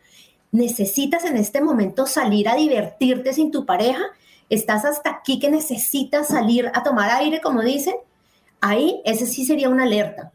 ¿Necesitas 0.51 1.25
en 1.25 1.37
este 1.37 1.61
momento 1.61 2.05
salir 2.05 2.49
a 2.49 2.55
divertirte 2.55 3.33
sin 3.33 3.51
tu 3.51 3.65
pareja? 3.65 4.03
¿Estás 4.49 4.83
hasta 4.83 5.09
aquí 5.09 5.39
que 5.39 5.49
necesitas 5.49 6.27
salir 6.27 6.69
a 6.73 6.83
tomar 6.83 7.09
aire, 7.09 7.39
como 7.41 7.61
dicen? 7.61 7.95
Ahí, 8.59 9.01
ese 9.05 9.25
sí 9.25 9.45
sería 9.45 9.69
una 9.69 9.83
alerta. 9.83 10.31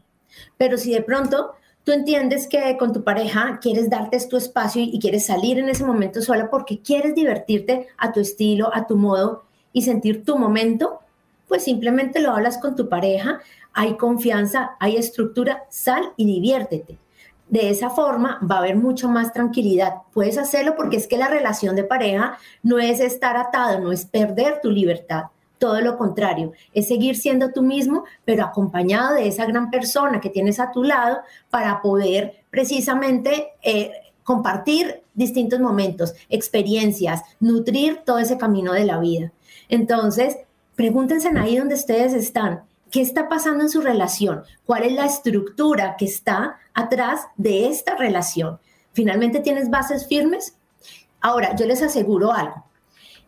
Pero 0.57 0.77
si 0.77 0.91
de 0.91 1.01
pronto 1.01 1.53
tú 1.87 1.93
entiendes 1.93 2.47
que 2.47 2.75
con 2.75 2.91
tu 2.91 3.01
pareja 3.01 3.59
quieres 3.61 3.89
darte 3.89 4.19
tu 4.27 4.35
espacio 4.35 4.81
y 4.81 4.99
quieres 4.99 5.25
salir 5.25 5.57
en 5.57 5.69
ese 5.69 5.85
momento 5.85 6.21
sola 6.21 6.49
porque 6.49 6.81
quieres 6.81 7.15
divertirte 7.15 7.87
a 7.97 8.11
tu 8.11 8.19
estilo, 8.19 8.75
a 8.75 8.85
tu 8.85 8.97
modo 8.97 9.45
y 9.71 9.83
sentir 9.83 10.25
tu 10.25 10.37
momento, 10.37 10.99
pues 11.47 11.63
simplemente 11.63 12.19
lo 12.19 12.31
hablas 12.31 12.57
con 12.57 12.75
tu 12.75 12.89
pareja, 12.89 13.39
hay 13.71 13.95
confianza, 13.95 14.71
hay 14.81 14.97
estructura, 14.97 15.63
sal 15.69 16.11
y 16.17 16.25
diviértete. 16.25 16.97
De 17.47 17.69
esa 17.69 17.89
forma 17.89 18.37
va 18.45 18.55
a 18.55 18.59
haber 18.59 18.75
mucho 18.75 19.07
más 19.07 19.31
tranquilidad. 19.31 19.93
Puedes 20.11 20.37
hacerlo 20.37 20.75
porque 20.75 20.97
es 20.97 21.07
que 21.07 21.15
la 21.15 21.29
relación 21.29 21.77
de 21.77 21.85
pareja 21.85 22.37
no 22.63 22.79
es 22.79 22.99
estar 22.99 23.37
atado, 23.37 23.79
no 23.79 23.93
es 23.93 24.03
perder 24.03 24.59
tu 24.61 24.71
libertad 24.71 25.27
todo 25.57 25.81
lo 25.81 25.97
contrario, 25.97 26.53
es 26.73 26.87
seguir 26.87 27.17
siendo 27.17 27.51
tú 27.51 27.61
mismo, 27.63 28.03
pero 28.25 28.43
acompañado 28.43 29.15
de 29.15 29.27
esa 29.27 29.45
gran 29.45 29.69
persona 29.69 30.19
que 30.21 30.29
tienes 30.29 30.59
a 30.59 30.71
tu 30.71 30.83
lado 30.83 31.19
para 31.49 31.81
poder 31.81 32.43
precisamente 32.49 33.53
eh, 33.61 33.91
compartir 34.23 35.03
distintos 35.13 35.59
momentos, 35.59 36.13
experiencias, 36.29 37.21
nutrir 37.39 38.01
todo 38.05 38.19
ese 38.19 38.37
camino 38.37 38.73
de 38.73 38.85
la 38.85 38.99
vida. 38.99 39.31
Entonces, 39.69 40.37
pregúntense 40.75 41.29
ahí 41.37 41.57
donde 41.57 41.75
ustedes 41.75 42.13
están, 42.13 42.63
¿qué 42.91 43.01
está 43.01 43.29
pasando 43.29 43.63
en 43.63 43.69
su 43.69 43.81
relación? 43.81 44.43
¿Cuál 44.65 44.83
es 44.83 44.93
la 44.93 45.05
estructura 45.05 45.95
que 45.97 46.05
está 46.05 46.57
atrás 46.73 47.21
de 47.35 47.67
esta 47.67 47.95
relación? 47.95 48.59
¿Finalmente 48.93 49.39
tienes 49.39 49.69
bases 49.69 50.07
firmes? 50.07 50.55
Ahora, 51.19 51.55
yo 51.55 51.65
les 51.65 51.81
aseguro 51.81 52.31
algo, 52.31 52.63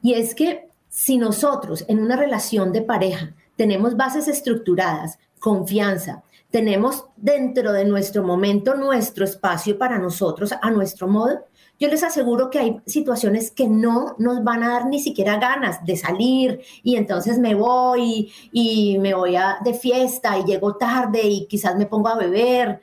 y 0.01 0.13
es 0.13 0.35
que 0.35 0.68
si 0.99 1.17
nosotros 1.17 1.85
en 1.87 1.99
una 1.99 2.17
relación 2.17 2.73
de 2.73 2.81
pareja 2.81 3.33
tenemos 3.55 3.95
bases 3.95 4.27
estructuradas, 4.27 5.17
confianza, 5.39 6.23
tenemos 6.51 7.05
dentro 7.15 7.71
de 7.71 7.85
nuestro 7.85 8.21
momento 8.21 8.75
nuestro 8.75 9.23
espacio 9.23 9.77
para 9.77 9.97
nosotros 9.97 10.53
a 10.61 10.69
nuestro 10.71 11.07
modo, 11.07 11.45
yo 11.79 11.87
les 11.87 12.03
aseguro 12.03 12.49
que 12.49 12.59
hay 12.59 12.81
situaciones 12.85 13.49
que 13.49 13.69
no 13.69 14.17
nos 14.17 14.43
van 14.43 14.61
a 14.61 14.73
dar 14.73 14.87
ni 14.87 14.99
siquiera 14.99 15.37
ganas 15.37 15.85
de 15.85 15.95
salir 15.95 16.59
y 16.83 16.97
entonces 16.97 17.39
me 17.39 17.55
voy 17.55 18.33
y 18.51 18.97
me 18.99 19.13
voy 19.13 19.37
a, 19.37 19.59
de 19.63 19.73
fiesta 19.73 20.37
y 20.37 20.43
llego 20.43 20.75
tarde 20.75 21.21
y 21.23 21.47
quizás 21.47 21.77
me 21.77 21.85
pongo 21.85 22.09
a 22.09 22.17
beber. 22.17 22.81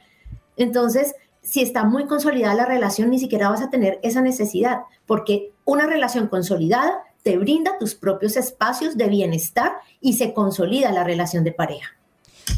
Entonces, 0.56 1.14
si 1.42 1.60
está 1.60 1.84
muy 1.84 2.06
consolidada 2.06 2.54
la 2.54 2.64
relación, 2.64 3.10
ni 3.10 3.18
siquiera 3.18 3.50
vas 3.50 3.60
a 3.60 3.68
tener 3.68 4.00
esa 4.02 4.22
necesidad, 4.22 4.84
porque 5.04 5.52
una 5.66 5.86
relación 5.86 6.28
consolidada 6.28 7.02
te 7.26 7.36
brinda 7.36 7.76
tus 7.76 7.96
propios 7.96 8.36
espacios 8.36 8.96
de 8.96 9.08
bienestar 9.08 9.72
y 10.00 10.12
se 10.12 10.32
consolida 10.32 10.92
la 10.92 11.02
relación 11.02 11.42
de 11.42 11.50
pareja. 11.50 11.96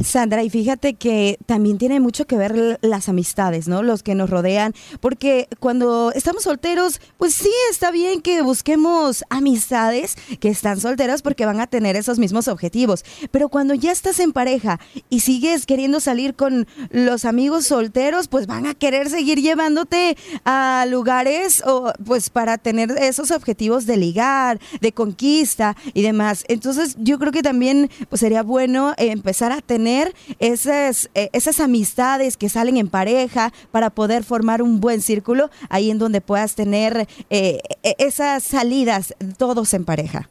Sandra, 0.04 0.42
y 0.42 0.50
fíjate 0.50 0.94
que 0.94 1.38
también 1.46 1.78
tiene 1.78 1.98
mucho 1.98 2.26
que 2.26 2.36
ver 2.36 2.78
las 2.82 3.08
amistades, 3.08 3.68
¿no? 3.68 3.82
Los 3.82 4.02
que 4.02 4.14
nos 4.14 4.30
rodean, 4.30 4.74
porque 5.00 5.48
cuando 5.60 6.12
estamos 6.14 6.44
solteros, 6.44 7.00
pues 7.16 7.34
sí 7.34 7.50
está 7.70 7.90
bien 7.90 8.20
que 8.20 8.42
busquemos 8.42 9.24
amistades 9.30 10.16
que 10.40 10.50
están 10.50 10.80
solteras 10.80 11.22
porque 11.22 11.46
van 11.46 11.60
a 11.60 11.66
tener 11.66 11.96
esos 11.96 12.18
mismos 12.18 12.48
objetivos, 12.48 13.04
pero 13.30 13.48
cuando 13.48 13.74
ya 13.74 13.90
estás 13.90 14.20
en 14.20 14.32
pareja 14.32 14.78
y 15.08 15.20
sigues 15.20 15.66
queriendo 15.66 16.00
salir 16.00 16.34
con 16.34 16.66
los 16.90 17.24
amigos 17.24 17.66
solteros, 17.66 18.28
pues 18.28 18.46
van 18.46 18.66
a 18.66 18.74
querer 18.74 19.08
seguir 19.08 19.40
llevándote 19.40 20.16
a 20.44 20.86
lugares 20.88 21.62
o 21.66 21.92
pues 22.04 22.30
para 22.30 22.58
tener 22.58 22.90
esos 22.98 23.30
objetivos 23.30 23.86
de 23.86 23.96
ligar, 23.96 24.60
de 24.80 24.92
conquista 24.92 25.76
y 25.94 26.02
demás. 26.02 26.44
Entonces, 26.48 26.96
yo 26.98 27.18
creo 27.18 27.32
que 27.32 27.42
también 27.42 27.90
pues 28.08 28.20
sería 28.20 28.42
bueno 28.42 28.94
empezar 28.98 29.50
a 29.50 29.60
tener 29.60 29.77
tener 29.78 30.12
esas, 30.40 31.08
eh, 31.14 31.30
esas 31.32 31.60
amistades 31.60 32.36
que 32.36 32.48
salen 32.48 32.76
en 32.78 32.88
pareja 32.88 33.52
para 33.70 33.90
poder 33.90 34.24
formar 34.24 34.60
un 34.60 34.80
buen 34.80 35.00
círculo 35.00 35.50
ahí 35.68 35.88
en 35.92 35.98
donde 35.98 36.20
puedas 36.20 36.56
tener 36.56 37.06
eh, 37.30 37.60
e- 37.84 37.94
esas 37.98 38.42
salidas 38.42 39.14
todos 39.36 39.72
en 39.74 39.84
pareja. 39.84 40.28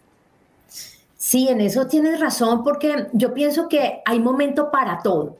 Sí, 1.15 1.47
en 1.47 1.61
eso 1.61 1.87
tienes 1.87 2.19
razón, 2.19 2.61
porque 2.65 3.07
yo 3.13 3.33
pienso 3.33 3.69
que 3.69 4.01
hay 4.05 4.19
momento 4.19 4.69
para 4.69 4.99
todo, 5.01 5.37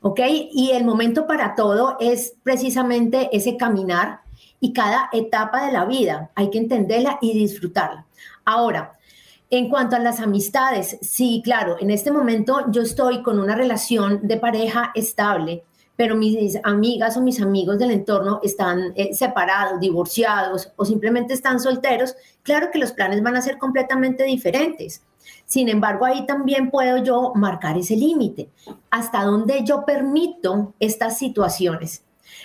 ¿ok? 0.00 0.20
Y 0.52 0.70
el 0.70 0.84
momento 0.86 1.26
para 1.26 1.54
todo 1.54 1.98
es 2.00 2.32
precisamente 2.42 3.28
ese 3.36 3.58
caminar 3.58 4.20
y 4.58 4.72
cada 4.72 5.10
etapa 5.12 5.66
de 5.66 5.72
la 5.72 5.84
vida 5.84 6.30
hay 6.34 6.48
que 6.48 6.58
entenderla 6.58 7.18
y 7.20 7.34
disfrutarla. 7.34 8.06
Ahora, 8.46 8.93
en 9.58 9.68
cuanto 9.68 9.94
a 9.94 10.00
las 10.00 10.18
amistades, 10.18 10.98
sí, 11.00 11.40
claro, 11.44 11.76
en 11.78 11.90
este 11.90 12.10
momento 12.10 12.64
yo 12.70 12.82
estoy 12.82 13.22
con 13.22 13.38
una 13.38 13.54
relación 13.54 14.26
de 14.26 14.36
pareja 14.36 14.90
estable, 14.96 15.62
pero 15.94 16.16
mis 16.16 16.58
amigas 16.64 17.16
o 17.16 17.22
mis 17.22 17.40
amigos 17.40 17.78
del 17.78 17.92
entorno 17.92 18.40
están 18.42 18.92
eh, 18.96 19.14
separados, 19.14 19.78
divorciados 19.78 20.72
o 20.74 20.84
simplemente 20.84 21.34
están 21.34 21.60
solteros, 21.60 22.16
claro 22.42 22.70
que 22.72 22.80
los 22.80 22.90
planes 22.90 23.22
van 23.22 23.36
a 23.36 23.42
ser 23.42 23.58
completamente 23.58 24.24
diferentes. 24.24 25.02
Sin 25.46 25.68
embargo, 25.68 26.04
ahí 26.04 26.26
también 26.26 26.70
puedo 26.70 26.96
yo 27.04 27.32
marcar 27.36 27.78
ese 27.78 27.94
límite, 27.94 28.48
hasta 28.90 29.22
dónde 29.22 29.62
yo 29.64 29.84
permito 29.84 30.74
estas 30.80 31.16
situaciones. 31.16 32.02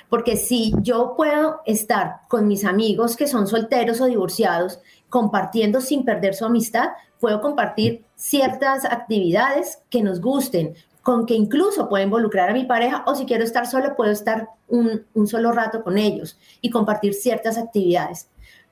Porque 0.10 0.38
si 0.38 0.74
yo 0.82 1.16
puedo 1.18 1.62
estar 1.66 2.22
con 2.28 2.48
mis 2.48 2.66
amigos 2.66 3.16
que 3.16 3.28
son 3.28 3.48
solteros 3.48 4.02
o 4.02 4.06
divorciados, 4.06 4.80
compartiendo 5.10 5.82
sin 5.82 6.06
perder 6.06 6.36
su 6.36 6.46
amistad, 6.46 6.90
puedo 7.20 7.42
compartir 7.42 8.06
ciertas 8.16 8.86
actividades 8.86 9.80
que 9.90 10.02
nos 10.02 10.22
gusten, 10.22 10.76
con 11.02 11.26
que 11.26 11.34
incluso 11.34 11.90
puedo 11.90 12.04
involucrar 12.04 12.50
a 12.50 12.54
mi 12.54 12.66
pareja 12.66 13.04
o 13.08 13.16
si 13.16 13.26
quiero 13.26 13.44
estar 13.44 13.66
solo, 13.68 13.96
puedo 13.96 14.12
estar 14.12 14.50
un, 14.68 15.06
un 15.14 15.28
solo 15.28 15.52
rato 15.52 15.84
con 15.84 15.98
ellos 15.98 16.38
y 16.62 16.70
compartir 16.70 17.14
ciertas 17.14 17.58
actividades. 17.58 18.30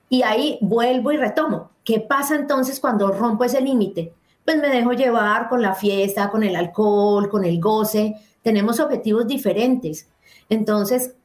Y 0.10 0.22
ahí 0.24 0.58
vuelvo 0.62 1.12
y 1.12 1.17
retomo. 1.17 1.72
¿Qué 1.84 2.00
pasa 2.00 2.36
entonces 2.36 2.79
cuando 2.79 3.12
rompo 3.12 3.44
ese 3.44 3.62
límite? 3.62 4.13
Pues 4.46 4.58
me 4.58 4.70
dejo 4.70 4.94
llevar 4.94 5.50
con 5.50 5.62
la 5.62 5.74
fiesta, 5.74 6.29
con 6.29 6.44
el 6.44 6.56
alcohol, 6.56 7.29
con 7.29 7.44
el 7.44 7.60
goce. 7.60 8.15
Tenemos 8.41 8.79
objetivos 8.79 9.27
diferentes. 9.27 10.08
Entonces, 10.50 11.15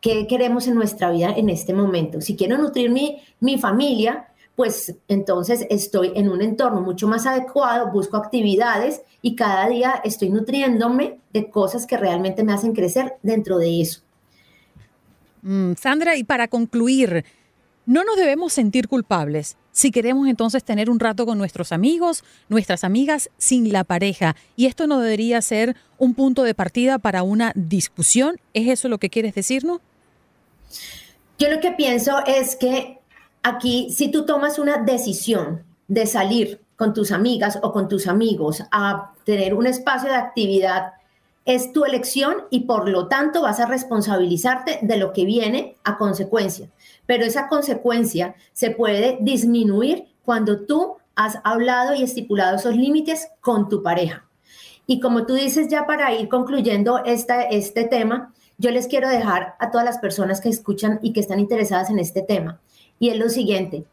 ¿qué 0.00 0.26
queremos 0.26 0.66
en 0.66 0.74
nuestra 0.76 1.10
vida 1.10 1.34
en 1.36 1.50
este 1.50 1.74
momento? 1.74 2.20
Si 2.22 2.36
quiero 2.36 2.56
nutrir 2.56 2.90
mi, 2.90 3.22
mi 3.40 3.58
familia, 3.58 4.29
pues 4.56 4.94
entonces 5.08 5.66
estoy 5.70 6.12
en 6.14 6.28
un 6.28 6.42
entorno 6.42 6.80
mucho 6.80 7.08
más 7.08 7.26
adecuado, 7.26 7.90
busco 7.90 8.16
actividades 8.16 9.02
y 9.22 9.34
cada 9.34 9.68
día 9.68 10.00
estoy 10.04 10.30
nutriéndome 10.30 11.18
de 11.32 11.50
cosas 11.50 11.86
que 11.86 11.96
realmente 11.96 12.44
me 12.44 12.52
hacen 12.52 12.74
crecer 12.74 13.14
dentro 13.22 13.58
de 13.58 13.80
eso. 13.80 14.00
Mm, 15.42 15.72
Sandra, 15.74 16.16
y 16.16 16.24
para 16.24 16.48
concluir, 16.48 17.24
no 17.86 18.04
nos 18.04 18.16
debemos 18.16 18.52
sentir 18.52 18.88
culpables 18.88 19.56
si 19.72 19.90
queremos 19.90 20.28
entonces 20.28 20.64
tener 20.64 20.90
un 20.90 21.00
rato 21.00 21.26
con 21.26 21.38
nuestros 21.38 21.72
amigos, 21.72 22.24
nuestras 22.48 22.84
amigas, 22.84 23.30
sin 23.38 23.72
la 23.72 23.84
pareja. 23.84 24.36
Y 24.56 24.66
esto 24.66 24.86
no 24.86 25.00
debería 25.00 25.40
ser 25.42 25.76
un 25.98 26.14
punto 26.14 26.42
de 26.42 26.54
partida 26.54 26.98
para 26.98 27.22
una 27.22 27.52
discusión. 27.54 28.40
¿Es 28.52 28.68
eso 28.68 28.88
lo 28.88 28.98
que 28.98 29.10
quieres 29.10 29.34
decirnos? 29.34 29.80
Yo 31.38 31.50
lo 31.50 31.60
que 31.60 31.72
pienso 31.72 32.24
es 32.26 32.56
que 32.56 32.99
aquí, 33.42 33.90
si 33.90 34.10
tú 34.10 34.24
tomas 34.24 34.58
una 34.58 34.78
decisión 34.78 35.64
de 35.88 36.06
salir 36.06 36.60
con 36.76 36.94
tus 36.94 37.12
amigas 37.12 37.58
o 37.62 37.72
con 37.72 37.88
tus 37.88 38.06
amigos 38.06 38.62
a 38.70 39.12
tener 39.24 39.54
un 39.54 39.66
espacio 39.66 40.08
de 40.08 40.16
actividad, 40.16 40.92
es 41.44 41.72
tu 41.72 41.84
elección 41.84 42.44
y 42.50 42.60
por 42.60 42.88
lo 42.88 43.08
tanto 43.08 43.42
vas 43.42 43.60
a 43.60 43.66
responsabilizarte 43.66 44.78
de 44.82 44.96
lo 44.96 45.12
que 45.12 45.24
viene 45.24 45.76
a 45.84 45.98
consecuencia. 45.98 46.70
Pero 47.06 47.24
esa 47.24 47.48
consecuencia 47.48 48.34
se 48.52 48.70
puede 48.70 49.18
disminuir 49.20 50.06
cuando 50.24 50.64
tú 50.64 50.96
has 51.16 51.38
hablado 51.44 51.94
y 51.94 52.02
estipulado 52.02 52.56
esos 52.56 52.76
límites 52.76 53.28
con 53.40 53.68
tu 53.68 53.82
pareja. 53.82 54.26
Y 54.86 55.00
como 55.00 55.26
tú 55.26 55.34
dices, 55.34 55.68
ya 55.68 55.86
para 55.86 56.12
ir 56.14 56.28
concluyendo 56.28 56.98
esta, 57.04 57.42
este 57.42 57.84
tema, 57.84 58.32
yo 58.58 58.70
les 58.70 58.86
quiero 58.86 59.08
dejar 59.08 59.54
a 59.58 59.70
todas 59.70 59.84
las 59.84 59.98
personas 59.98 60.40
que 60.40 60.48
escuchan 60.48 60.98
y 61.02 61.12
que 61.12 61.20
están 61.20 61.40
interesadas 61.40 61.90
en 61.90 61.98
este 61.98 62.22
tema. 62.22 62.60
Y 63.00 63.08
es 63.08 63.18
lo 63.18 63.28
siguiente, 63.28 63.84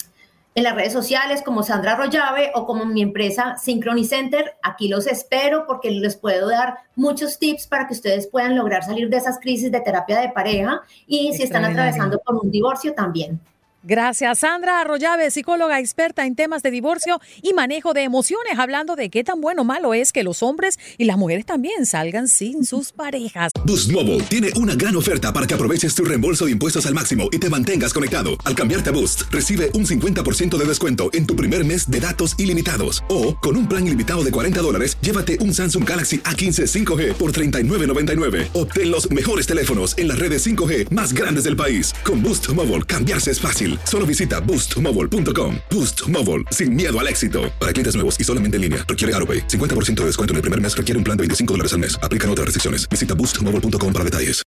en 0.58 0.64
las 0.64 0.74
redes 0.74 0.92
sociales 0.92 1.44
como 1.44 1.62
Sandra 1.62 1.96
Rollave 1.96 2.50
o 2.56 2.66
como 2.66 2.84
mi 2.84 3.04
empresa 3.04 3.58
Synchrony 3.58 4.04
Center. 4.06 4.56
Aquí 4.64 4.88
los 4.88 5.06
espero 5.06 5.66
porque 5.68 5.92
les 5.92 6.16
puedo 6.16 6.50
dar 6.50 6.80
muchos 6.96 7.38
tips 7.38 7.68
para 7.68 7.86
que 7.86 7.94
ustedes 7.94 8.26
puedan 8.26 8.56
lograr 8.56 8.84
salir 8.84 9.08
de 9.08 9.18
esas 9.18 9.38
crisis 9.40 9.72
de 9.72 9.82
terapia 9.82 10.20
de 10.20 10.30
pareja 10.30 10.82
y 11.06 11.32
si 11.34 11.44
están 11.44 11.64
atravesando 11.64 12.18
por 12.26 12.44
un 12.44 12.50
divorcio 12.50 12.96
también. 12.96 13.40
Gracias, 13.84 14.40
Sandra 14.40 14.82
Arroyave, 14.82 15.32
psicóloga 15.32 15.80
experta 15.80 16.26
en 16.26 16.36
temas 16.36 16.64
de 16.64 16.72
divorcio 16.72 17.22
y 17.42 17.54
manejo 17.54 17.94
de 17.94 18.02
emociones, 18.02 18.58
hablando 18.58 18.96
de 18.96 19.10
qué 19.10 19.24
tan 19.24 19.40
bueno 19.40 19.62
o 19.62 19.66
malo 19.66 19.94
es 19.94 20.12
que 20.12 20.24
los 20.24 20.44
hombres 20.44 20.80
y 20.98 21.06
las 21.06 21.18
mujeres 21.18 21.46
también 21.46 21.86
salgan 21.86 22.28
sin 22.28 22.66
sus 22.66 22.92
parejas. 22.92 23.52
Boost 23.66 23.92
Mobile 23.92 24.24
tiene 24.24 24.50
una 24.56 24.76
gran 24.76 24.96
oferta 24.96 25.32
para 25.32 25.46
que 25.46 25.54
aproveches 25.54 25.94
tu 25.94 26.04
reembolso 26.04 26.46
de 26.46 26.52
impuestos 26.52 26.86
al 26.88 26.96
máximo 26.96 27.30
y 27.32 27.38
te 27.38 27.50
mantengas 27.50 27.94
conectado. 27.94 28.32
Al 28.46 28.56
cambiarte 28.56 28.90
a 28.90 28.94
Boost, 28.94 29.22
recibe 29.32 29.70
un 29.74 29.86
50% 29.86 30.58
de 30.58 30.66
descuento 30.66 31.10
en 31.14 31.28
tu 31.28 31.36
primer 31.36 31.64
mes 31.64 31.90
de 31.90 32.00
datos 32.00 32.36
ilimitados. 32.40 33.04
O, 33.10 33.38
con 33.38 33.56
un 33.56 33.68
plan 33.70 33.86
ilimitado 33.86 34.24
de 34.24 34.32
40 34.32 34.62
dólares, 34.62 34.98
llévate 35.02 35.38
un 35.40 35.54
Samsung 35.54 35.88
Galaxy 35.88 36.18
A15 36.20 36.66
5G 36.66 37.14
por 37.14 37.32
$39.99. 37.32 38.50
Obtén 38.54 38.92
los 38.92 39.10
mejores 39.12 39.46
teléfonos 39.46 39.98
en 39.98 40.08
las 40.08 40.18
redes 40.18 40.46
5G 40.46 40.90
más 40.90 41.14
grandes 41.14 41.44
del 41.44 41.56
país. 41.56 41.94
Con 42.04 42.24
Boost 42.24 42.50
Mobile, 42.54 42.84
cambiarse 42.84 43.32
es 43.32 43.40
fácil. 43.40 43.67
Solo 43.84 44.06
visita 44.06 44.40
boostmobile.com. 44.40 45.58
Boost 45.70 46.08
Mobile, 46.08 46.46
sin 46.52 46.76
miedo 46.76 46.98
al 46.98 47.10
éxito. 47.10 47.52
Para 47.60 47.74
clientes 47.74 47.96
nuevos 47.96 48.18
y 48.18 48.24
solamente 48.24 48.56
en 48.56 48.62
línea, 48.62 48.86
requiere 48.88 49.14
AroPay. 49.16 49.48
50% 49.48 49.96
de 49.96 50.06
descuento 50.06 50.32
en 50.32 50.38
el 50.38 50.42
primer 50.44 50.62
mes 50.62 50.78
requiere 50.78 50.98
un 50.98 51.04
plan 51.04 51.18
de 51.18 51.24
25 51.24 51.54
dólares 51.54 51.74
al 51.74 51.80
mes. 51.80 52.00
Aplican 52.02 52.30
otras 52.30 52.46
restricciones. 52.46 52.88
Visita 52.88 53.14
boostmobile.com 53.14 53.92
para 53.92 54.06
detalles. 54.06 54.44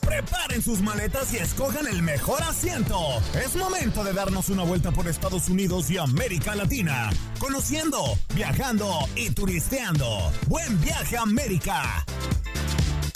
Preparen 0.00 0.62
sus 0.62 0.80
maletas 0.80 1.32
y 1.32 1.36
escojan 1.36 1.86
el 1.86 2.02
mejor 2.02 2.42
asiento. 2.42 2.98
Es 3.44 3.54
momento 3.56 4.02
de 4.02 4.12
darnos 4.12 4.48
una 4.48 4.64
vuelta 4.64 4.90
por 4.90 5.06
Estados 5.06 5.48
Unidos 5.48 5.90
y 5.90 5.98
América 5.98 6.56
Latina. 6.56 7.10
Conociendo, 7.38 8.18
viajando 8.34 8.90
y 9.14 9.30
turisteando. 9.30 10.32
Buen 10.48 10.80
viaje 10.80 11.16
América. 11.16 12.04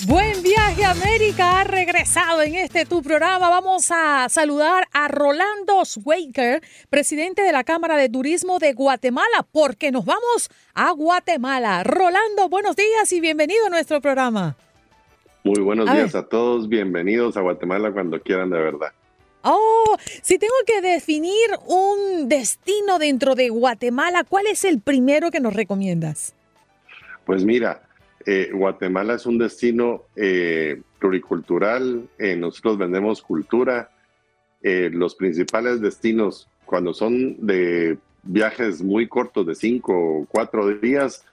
Buen 0.07 0.43
viaje 0.43 0.85
América 0.85 1.61
ha 1.61 1.65
regresado 1.65 2.43
en 2.43 2.57
este 2.57 2.85
tu 2.87 3.03
programa. 3.03 3.49
Vamos 3.49 3.89
a 3.91 4.29
saludar 4.29 4.89
a 4.93 5.07
Rolando 5.07 5.85
Schweiker, 5.85 6.61
presidente 6.91 7.43
de 7.43 7.53
la 7.53 7.63
Cámara 7.63 7.97
de 7.97 8.09
Turismo 8.09 8.59
de 8.59 8.73
Guatemala, 8.73 9.47
porque 9.53 9.93
nos 9.93 10.05
vamos 10.05 10.51
a 10.75 10.91
Guatemala. 10.91 11.85
Rolando, 11.85 12.49
buenos 12.49 12.75
días 12.75 13.13
y 13.13 13.21
bienvenido 13.21 13.67
a 13.67 13.71
nuestro 13.71 14.01
programa. 14.01 14.57
Muy 15.45 15.63
buenos 15.63 15.89
A 15.89 15.95
días 15.95 16.13
ver. 16.15 16.25
a 16.25 16.29
todos, 16.29 16.69
bienvenidos 16.69 17.37
a 17.37 17.41
Guatemala 17.41 17.93
cuando 17.93 18.21
quieran 18.21 18.51
de 18.51 18.59
verdad. 18.59 18.89
Oh, 19.45 19.97
si 20.23 20.37
tengo 20.39 20.55
que 20.67 20.81
definir 20.81 21.51
un 21.67 22.29
destino 22.29 22.99
dentro 22.99 23.37
de 23.37 23.51
Guatemala, 23.51 24.25
¿cuál 24.25 24.49
es 24.49 24.65
el 24.65 24.81
primero 24.81 25.31
que 25.31 25.39
nos 25.41 25.55
recomiendas? 25.55 26.35
Pues 27.25 27.45
mira, 27.45 27.83
eh, 28.27 28.51
Guatemala 28.53 29.15
es 29.15 29.27
un 29.27 29.39
destino 29.39 30.05
eh, 30.17 30.81
pluricultural, 30.99 32.09
eh, 32.19 32.37
nosotros 32.37 32.79
vendemos 32.79 33.23
cultura. 33.23 33.91
Los 34.65 35.17
principales 35.17 35.81
destinos, 35.81 36.49
cuando 36.65 36.95
son 36.95 37.45
de 37.45 37.99
viajes 38.23 38.81
muy 38.81 39.09
cortos, 39.09 39.45
de 39.45 39.57
cinco 39.57 39.93
o 39.93 40.27
cuatro 40.31 40.69
días, 40.79 41.25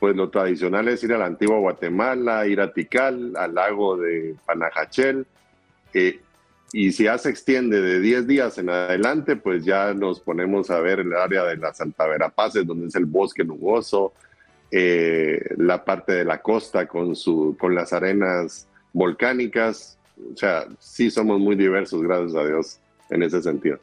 pues 0.00 0.16
lo 0.16 0.30
tradicional 0.30 0.88
es 0.88 1.04
ir 1.04 1.12
a 1.12 1.18
la 1.18 1.26
antigua 1.26 1.58
Guatemala, 1.58 2.46
ir 2.46 2.62
a 2.62 2.72
Tikal, 2.72 3.36
al 3.36 3.54
lago 3.54 3.98
de 3.98 4.36
Panajachel. 4.46 5.26
Y 6.72 6.92
si 6.92 7.04
ya 7.04 7.16
se 7.16 7.30
extiende 7.30 7.80
de 7.80 8.00
10 8.00 8.26
días 8.26 8.58
en 8.58 8.68
adelante, 8.68 9.36
pues 9.36 9.64
ya 9.64 9.94
nos 9.94 10.20
ponemos 10.20 10.70
a 10.70 10.80
ver 10.80 11.00
el 11.00 11.14
área 11.14 11.44
de 11.44 11.56
las 11.56 11.80
Altaverapaces, 11.80 12.66
donde 12.66 12.88
es 12.88 12.94
el 12.94 13.06
bosque 13.06 13.42
nuboso, 13.42 14.12
eh, 14.70 15.54
la 15.56 15.84
parte 15.84 16.12
de 16.12 16.24
la 16.24 16.42
costa 16.42 16.86
con, 16.86 17.16
su, 17.16 17.56
con 17.58 17.74
las 17.74 17.92
arenas 17.92 18.66
volcánicas. 18.92 19.98
O 20.32 20.36
sea, 20.36 20.66
sí 20.78 21.10
somos 21.10 21.40
muy 21.40 21.56
diversos, 21.56 22.02
gracias 22.02 22.34
a 22.34 22.46
Dios, 22.46 22.78
en 23.10 23.22
ese 23.22 23.42
sentido. 23.42 23.78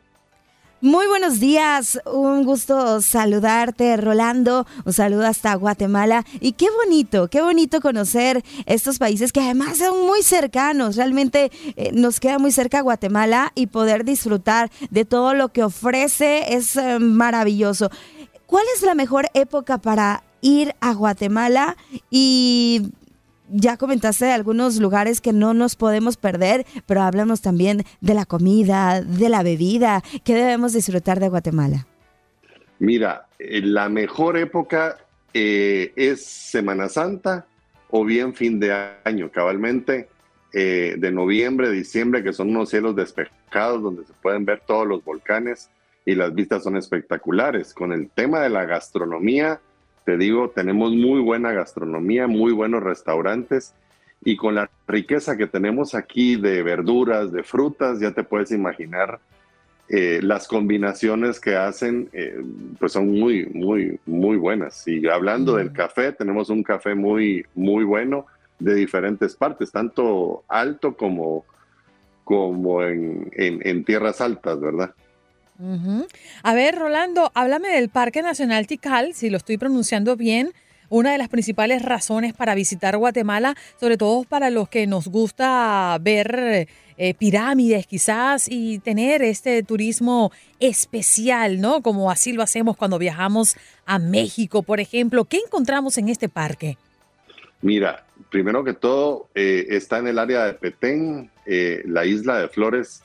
Muy 0.82 1.08
buenos 1.08 1.40
días, 1.40 2.00
un 2.06 2.44
gusto 2.44 3.02
saludarte, 3.02 3.96
Rolando. 3.98 4.68
Un 4.84 4.94
saludo 4.94 5.26
hasta 5.26 5.56
Guatemala. 5.56 6.26
Y 6.42 6.52
qué 6.52 6.68
bonito, 6.70 7.30
qué 7.30 7.42
bonito 7.42 7.80
conocer 7.80 8.44
estos 8.66 9.00
países 9.00 9.32
que 9.32 9.40
además 9.40 9.78
son 9.78 10.06
muy 10.06 10.22
cercanos. 10.22 10.98
Realmente 10.98 11.50
eh, 11.78 11.92
nos 11.94 12.20
queda 12.20 12.40
muy 12.40 12.52
cerca 12.52 12.82
Guatemala 12.82 13.52
y 13.56 13.68
poder 13.68 14.04
disfrutar 14.04 14.70
de 14.92 15.06
todo 15.06 15.34
lo 15.34 15.50
que 15.50 15.64
ofrece 15.64 16.54
es 16.54 16.76
eh, 16.76 17.00
maravilloso. 17.00 17.90
¿Cuál 18.46 18.66
es 18.76 18.84
la 18.84 18.94
mejor 18.94 19.28
época 19.34 19.80
para 19.80 20.25
ir 20.46 20.76
a 20.80 20.94
Guatemala 20.94 21.76
y 22.12 22.92
ya 23.50 23.78
comentaste 23.78 24.26
de 24.26 24.32
algunos 24.32 24.80
lugares 24.80 25.20
que 25.20 25.34
no 25.34 25.56
nos 25.56 25.76
podemos 25.76 26.18
perder, 26.18 26.66
pero 26.86 27.02
háblanos 27.02 27.42
también 27.42 27.84
de 28.00 28.14
la 28.14 28.26
comida, 28.26 29.02
de 29.02 29.30
la 29.30 29.42
bebida. 29.42 30.04
¿Qué 30.24 30.36
debemos 30.36 30.74
disfrutar 30.74 31.20
de 31.20 31.30
Guatemala? 31.30 31.88
Mira, 32.78 33.26
eh, 33.40 33.62
la 33.62 33.90
mejor 33.90 34.38
época 34.38 34.98
eh, 35.34 35.92
es 35.96 36.24
Semana 36.24 36.90
Santa 36.90 37.48
o 37.90 38.06
bien 38.06 38.36
fin 38.36 38.60
de 38.60 38.72
año, 39.04 39.32
cabalmente 39.32 40.10
eh, 40.54 40.96
de 40.98 41.12
noviembre, 41.12 41.72
diciembre, 41.72 42.24
que 42.24 42.34
son 42.34 42.50
unos 42.50 42.70
cielos 42.70 42.96
despejados 42.96 43.82
donde 43.82 44.06
se 44.06 44.14
pueden 44.22 44.46
ver 44.46 44.62
todos 44.68 44.88
los 44.88 45.04
volcanes 45.04 45.72
y 46.06 46.14
las 46.14 46.36
vistas 46.36 46.64
son 46.64 46.78
espectaculares. 46.78 47.74
Con 47.74 47.92
el 47.92 48.10
tema 48.10 48.42
de 48.42 48.50
la 48.50 48.66
gastronomía, 48.66 49.60
te 50.06 50.18
digo, 50.18 50.52
tenemos 50.52 50.94
muy 50.94 51.20
buena 51.20 51.52
gastronomía, 51.52 52.28
muy 52.28 52.54
buenos 52.54 52.84
restaurantes 52.84 53.74
y 54.24 54.38
con 54.38 54.56
la 54.56 54.70
riqueza 54.88 55.36
que 55.36 55.48
tenemos 55.48 55.96
aquí 55.96 56.36
de 56.36 56.64
verduras, 56.64 57.32
de 57.32 57.44
frutas, 57.44 58.00
ya 58.00 58.12
te 58.12 58.24
puedes 58.24 58.52
imaginar 58.52 59.20
eh, 59.90 60.20
las 60.24 60.48
combinaciones 60.48 61.40
que 61.40 61.56
hacen, 61.56 62.10
eh, 62.14 62.42
pues 62.80 62.92
son 62.92 63.12
muy, 63.12 63.46
muy, 63.48 64.00
muy 64.06 64.38
buenas. 64.38 64.88
Y 64.88 65.08
hablando 65.08 65.56
del 65.56 65.72
café, 65.72 66.12
tenemos 66.12 66.50
un 66.50 66.64
café 66.64 66.96
muy, 66.96 67.46
muy 67.54 67.84
bueno 67.84 68.26
de 68.58 68.74
diferentes 68.74 69.36
partes, 69.36 69.72
tanto 69.72 70.44
alto 70.48 70.96
como, 70.96 71.46
como 72.24 72.84
en, 72.84 73.30
en, 73.34 73.60
en 73.68 73.84
tierras 73.84 74.22
altas, 74.22 74.60
¿verdad? 74.60 74.94
A 76.44 76.54
ver, 76.54 76.76
Rolando, 76.76 77.32
háblame 77.34 77.70
del 77.70 77.90
Parque 77.90 78.22
Nacional 78.22 78.68
Tikal, 78.68 79.14
si 79.14 79.30
lo 79.30 79.38
estoy 79.38 79.58
pronunciando 79.58 80.16
bien. 80.16 80.52
Una 80.90 81.12
de 81.12 81.18
las 81.18 81.30
principales 81.30 81.82
razones 81.82 82.34
para 82.34 82.54
visitar 82.54 82.98
Guatemala, 82.98 83.56
sobre 83.80 83.98
todo 83.98 84.24
para 84.24 84.50
los 84.50 84.70
que 84.70 84.86
nos 84.86 85.08
gusta 85.08 85.98
ver 86.00 86.68
eh, 86.98 87.14
pirámides 87.16 87.88
quizás 87.88 88.48
y 88.50 88.80
tener 88.80 89.22
este 89.22 89.64
turismo 89.64 90.32
especial, 90.60 91.60
¿no? 91.60 91.82
Como 91.82 92.12
así 92.12 92.34
lo 92.34 92.44
hacemos 92.44 92.78
cuando 92.78 93.00
viajamos 93.00 93.58
a 93.86 93.98
México, 94.00 94.62
por 94.62 94.80
ejemplo. 94.80 95.26
¿Qué 95.26 95.38
encontramos 95.46 95.98
en 95.98 96.10
este 96.10 96.30
parque? 96.30 96.78
Mira, 97.62 98.06
primero 98.30 98.64
que 98.64 98.74
todo, 98.74 99.28
eh, 99.34 99.66
está 99.70 99.98
en 99.98 100.08
el 100.08 100.20
área 100.20 100.46
de 100.46 100.54
Petén, 100.54 101.32
eh, 101.46 101.82
la 101.86 102.06
isla 102.06 102.40
de 102.40 102.48
Flores. 102.48 103.02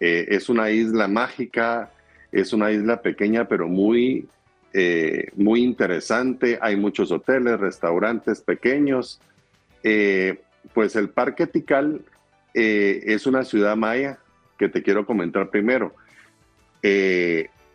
Eh, 0.00 0.26
es 0.28 0.48
una 0.48 0.70
isla 0.70 1.08
mágica, 1.08 1.90
es 2.30 2.52
una 2.52 2.70
isla 2.70 3.02
pequeña 3.02 3.48
pero 3.48 3.68
muy, 3.68 4.28
eh, 4.72 5.30
muy 5.36 5.62
interesante. 5.62 6.58
Hay 6.60 6.76
muchos 6.76 7.10
hoteles, 7.10 7.58
restaurantes 7.58 8.40
pequeños. 8.40 9.20
Eh, 9.82 10.40
pues 10.74 10.96
el 10.96 11.08
Parque 11.10 11.46
Tikal 11.46 12.02
es 12.52 13.26
una 13.26 13.44
ciudad 13.44 13.76
maya 13.76 14.18
que 14.58 14.68
te 14.68 14.82
quiero 14.82 15.06
comentar 15.06 15.48
primero. 15.48 15.94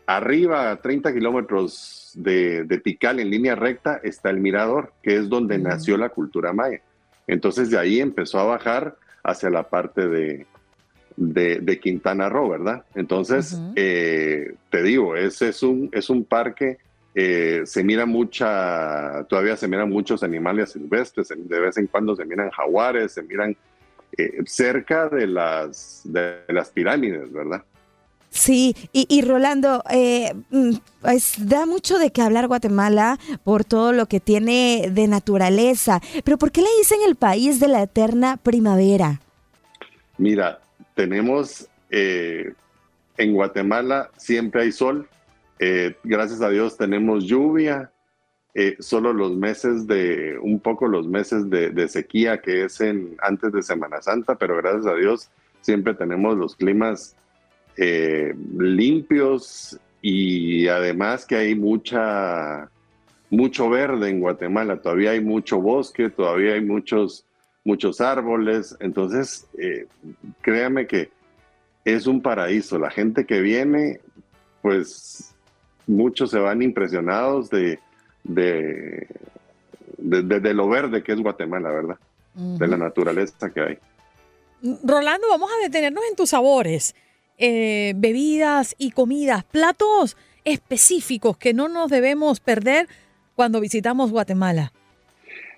Arriba, 0.05 0.71
a 0.71 0.81
30 0.81 1.13
kilómetros 1.13 2.12
de, 2.15 2.65
de 2.65 2.77
Tikal, 2.79 3.21
en 3.21 3.29
línea 3.29 3.55
recta, 3.55 4.01
está 4.03 4.29
el 4.29 4.41
Mirador, 4.41 4.91
que 5.01 5.15
es 5.15 5.29
donde 5.29 5.57
nació 5.57 5.95
la 5.97 6.09
cultura 6.09 6.51
maya. 6.51 6.81
Entonces 7.27 7.69
de 7.69 7.79
ahí 7.79 8.01
empezó 8.01 8.39
a 8.39 8.43
bajar 8.43 8.97
hacia 9.23 9.49
la 9.49 9.69
parte 9.69 10.09
de, 10.09 10.45
de, 11.15 11.60
de 11.60 11.80
Quintana 11.80 12.30
Roo, 12.30 12.49
¿verdad? 12.49 12.84
Entonces, 12.95 13.60
eh, 13.76 14.56
te 14.69 14.84
digo, 14.84 15.15
ese 15.15 15.49
es 15.49 15.63
un, 15.63 15.89
es 15.91 16.10
un 16.10 16.23
parque, 16.23 16.78
eh, 17.15 17.62
se 17.65 17.84
mira 17.84 18.06
mucha, 18.06 19.23
todavía 19.30 19.56
se 19.56 19.67
miran 19.67 19.89
muchos 19.89 20.23
animales 20.23 20.71
silvestres, 20.71 21.30
de 21.36 21.60
vez 21.60 21.78
en 21.78 21.88
cuando 21.88 22.15
se 22.15 22.26
miran 22.26 22.49
jaguares, 22.49 23.12
se 23.12 23.23
miran 23.23 23.56
eh, 24.17 24.41
cerca 24.45 25.10
de 25.10 25.28
las, 25.28 26.02
de 26.06 26.43
las 26.49 26.69
pirámides, 26.69 27.32
¿verdad? 27.32 27.63
Sí, 28.34 28.76
y, 28.91 29.06
y 29.15 29.21
Rolando, 29.21 29.84
eh, 29.91 30.34
mm, 30.49 30.71
pues 31.02 31.36
da 31.38 31.67
mucho 31.67 31.99
de 31.99 32.12
qué 32.12 32.23
hablar 32.23 32.47
Guatemala 32.47 33.19
por 33.43 33.63
todo 33.63 33.93
lo 33.93 34.08
que 34.08 34.19
tiene 34.19 34.89
de 34.91 35.08
naturaleza, 35.08 36.02
pero 36.23 36.39
¿por 36.39 36.52
qué 36.52 36.62
le 36.62 36.78
dicen 36.80 36.97
el 37.06 37.15
país 37.15 37.60
de 37.60 37.67
la 37.67 37.84
eterna 37.84 38.38
primavera? 38.38 39.21
Mira, 40.17 40.62
tenemos 40.95 41.67
eh, 41.89 42.53
en 43.17 43.34
Guatemala 43.34 44.10
siempre 44.17 44.63
hay 44.63 44.71
sol, 44.71 45.08
eh, 45.60 45.95
gracias 46.03 46.41
a 46.41 46.49
Dios 46.49 46.77
tenemos 46.77 47.25
lluvia, 47.25 47.91
eh, 48.56 48.75
solo 48.79 49.13
los 49.13 49.36
meses 49.36 49.88
de, 49.88 50.38
un 50.41 50.60
poco 50.60 50.88
los 50.88 51.08
meses 51.08 51.49
de, 51.49 51.69
de 51.69 51.88
sequía 51.88 52.41
que 52.41 52.65
es 52.65 52.82
en, 52.82 53.15
antes 53.21 53.51
de 53.51 53.62
Semana 53.62 54.01
Santa, 54.01 54.36
pero 54.36 54.58
gracias 54.58 54.86
a 54.86 54.95
Dios 54.95 55.29
siempre 55.62 55.93
tenemos 55.93 56.38
los 56.38 56.56
climas 56.56 57.15
limpios 57.75 59.79
y 60.03 60.67
además 60.67 61.25
que 61.25 61.38
hay 61.38 61.56
mucha, 61.56 62.69
mucho 63.29 63.69
verde 63.69 64.10
en 64.10 64.19
Guatemala, 64.19 64.82
todavía 64.82 65.12
hay 65.12 65.21
mucho 65.21 65.60
bosque, 65.60 66.10
todavía 66.10 66.53
hay 66.53 66.62
muchos, 66.62 67.25
muchos 67.63 68.02
árboles, 68.02 68.76
entonces 68.80 69.47
eh, 69.58 69.88
créame 70.41 70.86
que 70.88 71.12
es 71.86 72.08
un 72.08 72.21
paraíso, 72.21 72.78
la 72.80 72.89
gente 72.91 73.26
que 73.26 73.41
viene, 73.41 73.99
pues 74.62 75.34
muchos 75.88 76.32
se 76.32 76.39
van 76.39 76.62
impresionados 76.62 77.49
de, 77.49 77.80
de, 78.23 79.08
de, 79.97 80.21
de- 80.23 80.39
de 80.39 80.54
lo 80.54 80.67
verde 80.69 81.04
que 81.04 81.12
es 81.13 81.19
Guatemala, 81.19 81.69
¿verdad? 81.71 81.97
De 82.36 82.67
la 82.67 82.78
naturaleza 82.78 83.49
que 83.54 83.62
hay. 83.62 83.78
Rolando, 84.84 85.28
vamos 85.30 85.52
a 85.52 85.63
detenernos 85.63 86.04
en 86.10 86.15
tus 86.15 86.30
sabores, 86.30 86.95
eh, 87.38 87.93
bebidas 87.97 88.76
y 88.78 88.91
comidas, 88.91 89.43
platos 89.43 90.15
específicos 90.45 91.38
que 91.38 91.54
no 91.54 91.67
nos 91.67 91.89
debemos 91.91 92.39
perder 92.39 92.88
cuando 93.36 93.60
visitamos 93.60 94.12
Guatemala. 94.12 94.71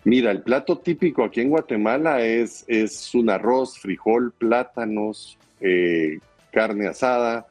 Mira, 0.05 0.31
el 0.31 0.41
plato 0.43 0.77
típico 0.77 1.23
aquí 1.23 1.41
en 1.41 1.49
Guatemala 1.49 2.21
es, 2.23 2.63
es 2.67 3.13
un 3.15 3.29
arroz, 3.29 3.79
frijol, 3.79 4.31
plátanos, 4.37 5.37
eh, 5.59 6.19
carne 6.51 6.87
asada. 6.87 7.47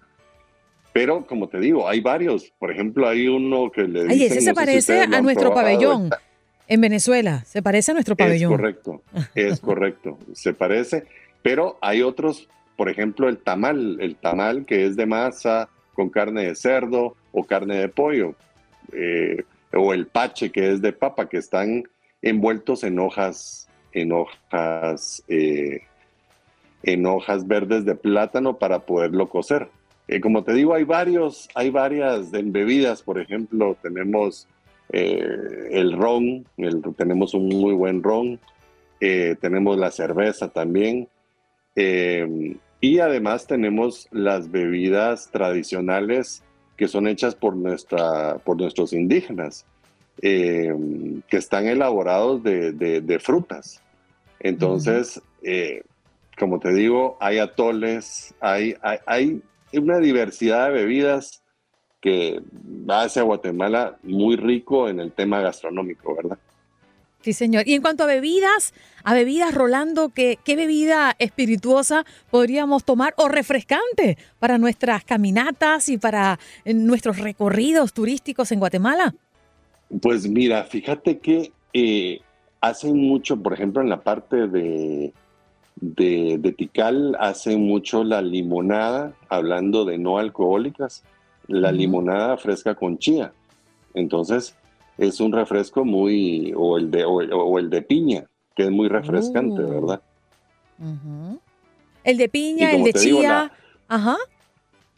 Pero 0.93 1.27
como 1.27 1.49
te 1.49 1.59
digo, 1.59 1.88
hay 1.88 2.01
varios. 2.01 2.53
Por 2.61 2.71
ejemplo, 2.71 3.09
hay 3.09 3.27
uno 3.27 3.71
que 3.73 3.83
le 3.83 4.03
Ay, 4.03 4.19
dicen, 4.21 4.38
ese 4.38 4.40
se 4.43 4.55
parece 4.55 5.01
a 5.01 5.21
nuestro 5.21 5.51
probado, 5.51 5.67
pabellón 5.67 6.05
está- 6.05 6.21
en 6.69 6.81
Venezuela. 6.81 7.45
Se 7.45 7.61
parece 7.61 7.90
a 7.90 7.95
nuestro 7.95 8.12
Es 8.12 8.19
pabellón. 8.19 8.53
correcto, 8.53 9.03
es 9.35 9.59
correcto, 9.61 10.17
se 10.33 10.55
parece, 10.55 11.05
pero 11.43 11.77
hay 11.81 12.03
otros, 12.03 12.49
por 12.77 12.88
ejemplo, 12.88 13.29
el 13.29 13.38
tamal, 13.38 13.99
el 14.01 14.14
tamal 14.14 14.64
que 14.64 14.87
es 14.87 14.95
de 14.95 15.07
masa 15.07 15.69
con 15.93 16.09
carne 16.09 16.45
de 16.45 16.55
cerdo 16.55 17.17
o 17.33 17.43
carne 17.45 17.79
de 17.79 17.88
pollo, 17.88 18.37
eh, 18.93 19.43
o 19.73 19.93
el 19.93 20.07
pache 20.07 20.51
que 20.51 20.71
es 20.73 20.81
de 20.81 20.93
papa, 20.93 21.29
que 21.29 21.38
están 21.38 21.83
envueltos 22.25 22.85
en 22.85 22.99
hojas, 22.99 23.69
en 23.93 24.13
hojas, 24.13 25.23
eh, 25.29 25.83
en 26.83 27.07
hojas 27.07 27.47
verdes 27.47 27.85
de 27.85 27.95
plátano 27.95 28.59
para 28.59 28.81
poderlo 28.81 29.29
cocer. 29.29 29.69
Eh, 30.09 30.21
como 30.21 30.43
te 30.43 30.55
digo, 30.55 30.75
hay 30.75 30.85
varios, 30.85 31.49
hay 31.55 31.71
varias 31.71 32.31
bebidas, 32.31 33.03
por 33.03 33.21
ejemplo, 33.21 33.77
tenemos 33.83 34.49
eh, 34.91 35.69
el 35.71 35.93
ron, 35.93 36.47
tenemos 36.97 37.35
un 37.35 37.49
muy 37.49 37.75
buen 37.75 38.03
ron, 38.03 38.41
tenemos 38.99 39.77
la 39.77 39.91
cerveza 39.91 40.49
también, 40.49 41.09
y 41.77 42.99
además 43.01 43.47
tenemos 43.47 44.09
las 44.13 44.51
bebidas 44.51 45.31
tradicionales 45.31 46.43
que 46.79 46.89
son 46.89 47.07
hechas 47.07 47.35
por, 47.35 47.55
nuestra, 47.55 48.39
por 48.39 48.57
nuestros 48.57 48.95
indígenas, 48.95 49.67
eh, 50.22 50.74
que 51.29 51.37
están 51.37 51.66
elaborados 51.66 52.42
de, 52.42 52.72
de- 52.72 53.00
de 53.00 53.18
frutas. 53.18 53.81
Entonces, 54.40 55.20
eh, 55.42 55.83
como 56.38 56.59
te 56.61 56.72
digo, 56.72 57.16
hay 57.20 57.38
atoles, 57.38 58.35
hay, 58.40 58.74
hay, 58.83 58.98
hay 59.07 59.42
una 59.72 59.98
diversidad 59.98 60.66
de 60.68 60.74
bebidas 60.74 61.42
que 62.00 62.40
hace 62.88 63.20
a 63.20 63.22
Guatemala 63.22 63.96
muy 64.03 64.37
rico 64.37 64.88
en 64.88 65.00
el 65.00 65.12
tema 65.12 65.40
gastronómico, 65.40 66.14
¿verdad? 66.14 66.38
Sí, 67.22 67.33
señor. 67.33 67.66
Y 67.66 67.72
en 67.72 67.81
cuanto 67.81 68.03
a 68.05 68.07
bebidas, 68.07 68.74
a 69.03 69.14
bebidas, 69.14 69.55
Rolando, 69.55 70.11
¿qué, 70.11 70.38
qué 70.44 70.57
bebida 70.57 71.16
espirituosa 71.18 72.05
podríamos 72.31 72.85
tomar 72.85 73.14
o 73.16 73.29
refrescante 73.29 74.18
para 74.38 74.59
nuestras 74.59 75.05
caminatas 75.05 75.88
y 75.88 75.96
para 75.96 76.38
eh, 76.66 76.74
nuestros 76.74 77.18
recorridos 77.18 77.94
turísticos 77.94 78.53
en 78.53 78.59
Guatemala? 78.59 79.14
Pues 80.00 80.28
mira, 80.28 80.64
fíjate 80.64 81.18
que 81.18 81.52
eh, 81.72 82.20
hacen 82.61 82.96
mucho, 82.96 83.37
por 83.40 83.52
ejemplo, 83.52 83.83
en 83.83 83.88
la 83.88 84.02
parte 84.02 84.48
de, 84.48 85.12
de, 85.76 86.38
de 86.38 86.52
Tikal, 86.52 87.16
hacen 87.20 87.62
mucho 87.66 88.02
la 88.04 88.22
limonada, 88.22 89.12
hablando 89.28 89.85
de 89.85 89.98
no 89.98 90.18
alcohólicas, 90.18 91.04
la 91.46 91.70
limonada 91.72 92.37
fresca 92.38 92.74
con 92.74 92.98
chía. 92.98 93.33
Entonces, 93.92 94.54
es 94.98 95.20
un 95.20 95.33
refresco 95.33 95.85
muy, 95.85 96.52
o 96.57 96.78
el 96.78 96.90
de, 96.90 97.04
o, 97.04 97.14
o 97.16 97.59
el 97.59 97.68
de 97.70 97.83
piña, 97.83 98.24
que 98.57 98.64
es 98.64 98.70
muy 98.70 98.88
refrescante, 98.88 99.62
Oh. 99.62 99.68
¿verdad? 99.80 100.02
El 102.02 102.16
de 102.16 102.28
piña, 102.28 102.72
Y 102.72 102.76
el 102.76 102.85
de 102.85 102.92
te 102.92 103.00
digo, 103.00 103.20
chía. 103.20 103.28
la- 103.28 103.52
Ajá. 103.88 104.16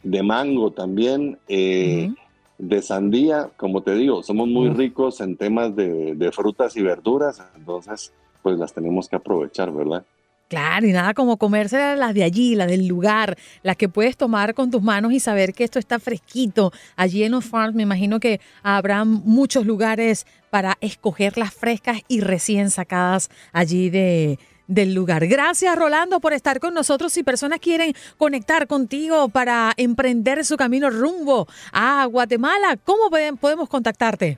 de 0.03 0.23
mango 0.23 0.71
también, 0.71 1.37
eh, 1.47 2.11
de 2.57 2.81
sandía, 2.81 3.49
como 3.57 3.83
te 3.83 3.95
digo, 3.95 4.23
somos 4.23 4.47
muy 4.47 4.69
ricos 4.69 5.21
en 5.21 5.37
temas 5.37 5.75
de, 5.75 6.15
de 6.15 6.31
frutas 6.31 6.75
y 6.75 6.81
verduras, 6.81 7.41
entonces 7.55 8.11
pues 8.41 8.57
las 8.57 8.73
tenemos 8.73 9.07
que 9.07 9.15
aprovechar, 9.15 9.71
¿verdad? 9.71 10.05
Claro, 10.47 10.87
y 10.87 10.93
nada 10.93 11.13
como 11.13 11.35
comerse 11.35 11.97
las 11.97 12.13
de 12.13 12.23
allí, 12.23 12.55
las 12.55 12.67
del 12.67 12.87
lugar, 12.87 13.37
las 13.63 13.75
que 13.75 13.89
puedes 13.89 14.15
tomar 14.15 14.53
con 14.53 14.71
tus 14.71 14.81
manos 14.81 15.11
y 15.11 15.19
saber 15.19 15.53
que 15.53 15.65
esto 15.65 15.77
está 15.77 15.99
fresquito. 15.99 16.71
Allí 16.95 17.23
en 17.23 17.33
los 17.33 17.43
farms 17.43 17.75
me 17.75 17.83
imagino 17.83 18.21
que 18.21 18.39
habrá 18.63 19.03
muchos 19.03 19.65
lugares 19.65 20.25
para 20.49 20.77
escoger 20.79 21.37
las 21.37 21.53
frescas 21.53 22.01
y 22.07 22.21
recién 22.21 22.69
sacadas 22.69 23.29
allí 23.51 23.89
de, 23.89 24.39
del 24.67 24.93
lugar. 24.93 25.25
Gracias 25.27 25.75
Rolando 25.75 26.19
por 26.19 26.33
estar 26.33 26.59
con 26.59 26.73
nosotros. 26.73 27.13
Si 27.13 27.23
personas 27.23 27.59
quieren 27.59 27.93
conectar 28.17 28.67
contigo 28.67 29.29
para 29.29 29.73
emprender 29.77 30.43
su 30.45 30.57
camino 30.57 30.89
rumbo 30.89 31.47
a 31.71 32.05
Guatemala, 32.05 32.77
¿cómo 32.83 33.09
pueden- 33.09 33.37
podemos 33.37 33.69
contactarte? 33.69 34.37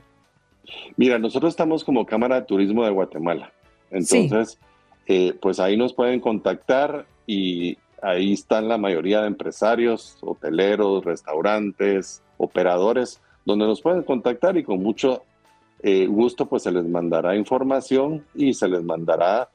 Mira, 0.98 1.18
nosotros 1.18 1.52
estamos 1.54 1.84
como 1.84 2.06
Cámara 2.06 2.36
de 2.42 2.46
Turismo 2.46 2.86
de 2.86 2.92
Guatemala, 2.92 3.52
entonces 3.90 4.60
eh, 5.08 5.34
pues 5.42 5.60
ahí 5.60 5.76
nos 5.76 5.94
pueden 5.94 6.20
contactar 6.20 7.08
y 7.26 7.78
ahí 8.04 8.34
están 8.34 8.68
la 8.68 8.78
mayoría 8.78 9.22
de 9.22 9.28
empresarios, 9.28 10.18
hoteleros, 10.22 11.04
restaurantes, 11.04 12.22
operadores, 12.38 13.20
donde 13.46 13.66
nos 13.66 13.82
pueden 13.82 14.04
contactar 14.04 14.58
y 14.58 14.64
con 14.64 14.84
mucho 14.84 15.24
eh, 15.82 16.06
gusto 16.06 16.46
pues 16.46 16.64
se 16.64 16.72
les 16.72 16.86
mandará 16.86 17.36
información 17.36 18.24
y 18.36 18.54
se 18.54 18.68
les 18.68 18.84
mandará 18.84 19.50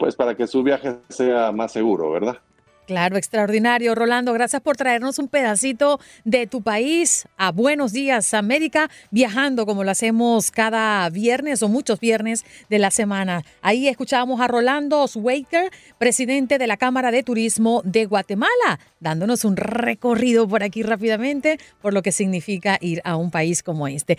pues 0.00 0.16
para 0.16 0.34
que 0.34 0.46
su 0.46 0.62
viaje 0.62 0.96
sea 1.10 1.52
más 1.52 1.72
seguro, 1.72 2.10
¿verdad? 2.10 2.38
Claro, 2.86 3.16
extraordinario. 3.16 3.94
Rolando, 3.94 4.32
gracias 4.32 4.62
por 4.62 4.76
traernos 4.76 5.20
un 5.20 5.28
pedacito 5.28 6.00
de 6.24 6.48
tu 6.48 6.62
país 6.62 7.28
a 7.36 7.52
Buenos 7.52 7.92
Días, 7.92 8.34
América, 8.34 8.90
viajando 9.12 9.64
como 9.66 9.84
lo 9.84 9.90
hacemos 9.92 10.50
cada 10.50 11.08
viernes 11.10 11.62
o 11.62 11.68
muchos 11.68 12.00
viernes 12.00 12.44
de 12.68 12.80
la 12.80 12.90
semana. 12.90 13.44
Ahí 13.62 13.86
escuchábamos 13.86 14.40
a 14.40 14.48
Rolando 14.48 15.02
Oswaker, 15.02 15.70
presidente 15.98 16.58
de 16.58 16.66
la 16.66 16.78
Cámara 16.78 17.12
de 17.12 17.22
Turismo 17.22 17.82
de 17.84 18.06
Guatemala, 18.06 18.80
dándonos 18.98 19.44
un 19.44 19.56
recorrido 19.56 20.48
por 20.48 20.64
aquí 20.64 20.82
rápidamente 20.82 21.58
por 21.80 21.92
lo 21.94 22.02
que 22.02 22.10
significa 22.10 22.78
ir 22.80 23.02
a 23.04 23.16
un 23.16 23.30
país 23.30 23.62
como 23.62 23.86
este. 23.86 24.18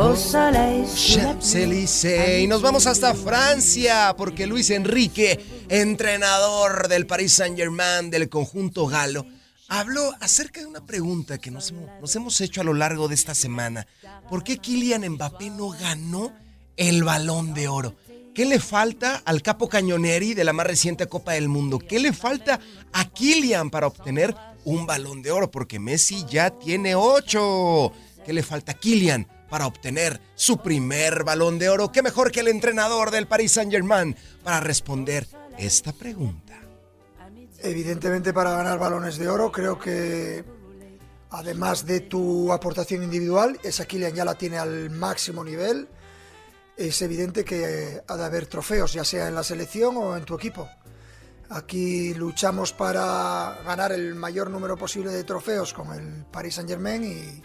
Au 0.00 0.14
soleil, 0.14 0.86
sous 0.86 1.18
la 1.18 1.24
Champs-Élysées. 1.34 2.42
Y 2.42 2.46
nos 2.46 2.62
vamos 2.62 2.86
hasta 2.86 3.14
Francia, 3.14 4.14
porque 4.16 4.46
Luis 4.46 4.70
Enrique, 4.70 5.40
entrenador 5.68 6.86
del 6.86 7.04
Paris 7.06 7.32
Saint-Germain 7.32 8.08
del 8.08 8.28
conjunto 8.28 8.86
galo, 8.86 9.26
habló 9.66 10.12
acerca 10.20 10.60
de 10.60 10.66
una 10.66 10.86
pregunta 10.86 11.38
que 11.38 11.50
nos, 11.50 11.70
hemos- 11.70 11.90
nos 12.00 12.14
hemos 12.14 12.40
hecho 12.40 12.60
a 12.60 12.64
lo 12.64 12.74
largo 12.74 13.08
de 13.08 13.16
esta 13.16 13.34
semana. 13.34 13.88
¿Por 14.30 14.44
qué 14.44 14.58
Kylian 14.58 15.08
Mbappé 15.14 15.50
no 15.50 15.70
ganó 15.70 16.32
el 16.76 17.02
balón 17.02 17.52
de 17.52 17.66
oro? 17.66 17.96
¿Qué 18.36 18.44
le 18.44 18.60
falta 18.60 19.20
al 19.24 19.42
capo 19.42 19.68
Cañoneri 19.68 20.32
de 20.34 20.44
la 20.44 20.52
más 20.52 20.66
reciente 20.68 21.06
Copa 21.08 21.32
del 21.32 21.48
Mundo? 21.48 21.80
¿Qué 21.80 21.98
le 21.98 22.12
falta 22.12 22.60
a 22.92 23.04
Kylian 23.10 23.68
para 23.70 23.88
obtener 23.88 24.32
un 24.64 24.86
balón 24.86 25.22
de 25.22 25.32
oro? 25.32 25.50
Porque 25.50 25.80
Messi 25.80 26.24
ya 26.30 26.50
tiene 26.50 26.94
ocho. 26.94 27.90
¿Qué 28.24 28.32
le 28.32 28.44
falta 28.44 28.72
a 28.72 28.74
Kylian 28.76 29.26
para 29.48 29.66
obtener 29.66 30.20
su 30.34 30.58
primer 30.58 31.24
balón 31.24 31.58
de 31.58 31.68
oro? 31.68 31.90
¿Qué 31.92 32.02
mejor 32.02 32.30
que 32.30 32.40
el 32.40 32.48
entrenador 32.48 33.10
del 33.10 33.26
Paris 33.26 33.52
Saint-Germain 33.52 34.16
para 34.42 34.60
responder 34.60 35.26
esta 35.56 35.92
pregunta? 35.92 36.54
Evidentemente 37.60 38.32
para 38.32 38.52
ganar 38.52 38.78
balones 38.78 39.18
de 39.18 39.28
oro 39.28 39.50
creo 39.50 39.78
que 39.78 40.44
además 41.30 41.84
de 41.86 42.00
tu 42.00 42.52
aportación 42.52 43.02
individual, 43.02 43.58
esa 43.62 43.84
Kylian 43.84 44.14
ya 44.14 44.24
la 44.24 44.36
tiene 44.36 44.58
al 44.58 44.90
máximo 44.90 45.42
nivel. 45.42 45.88
Es 46.76 47.02
evidente 47.02 47.44
que 47.44 48.00
ha 48.06 48.16
de 48.16 48.24
haber 48.24 48.46
trofeos, 48.46 48.92
ya 48.92 49.04
sea 49.04 49.26
en 49.28 49.34
la 49.34 49.42
selección 49.42 49.96
o 49.96 50.16
en 50.16 50.24
tu 50.24 50.36
equipo. 50.36 50.68
Aquí 51.50 52.14
luchamos 52.14 52.72
para 52.72 53.58
ganar 53.64 53.90
el 53.90 54.14
mayor 54.14 54.50
número 54.50 54.76
posible 54.76 55.10
de 55.10 55.24
trofeos 55.24 55.72
con 55.72 55.92
el 55.92 56.24
Paris 56.26 56.54
Saint 56.54 56.70
Germain 56.70 57.02
y, 57.02 57.42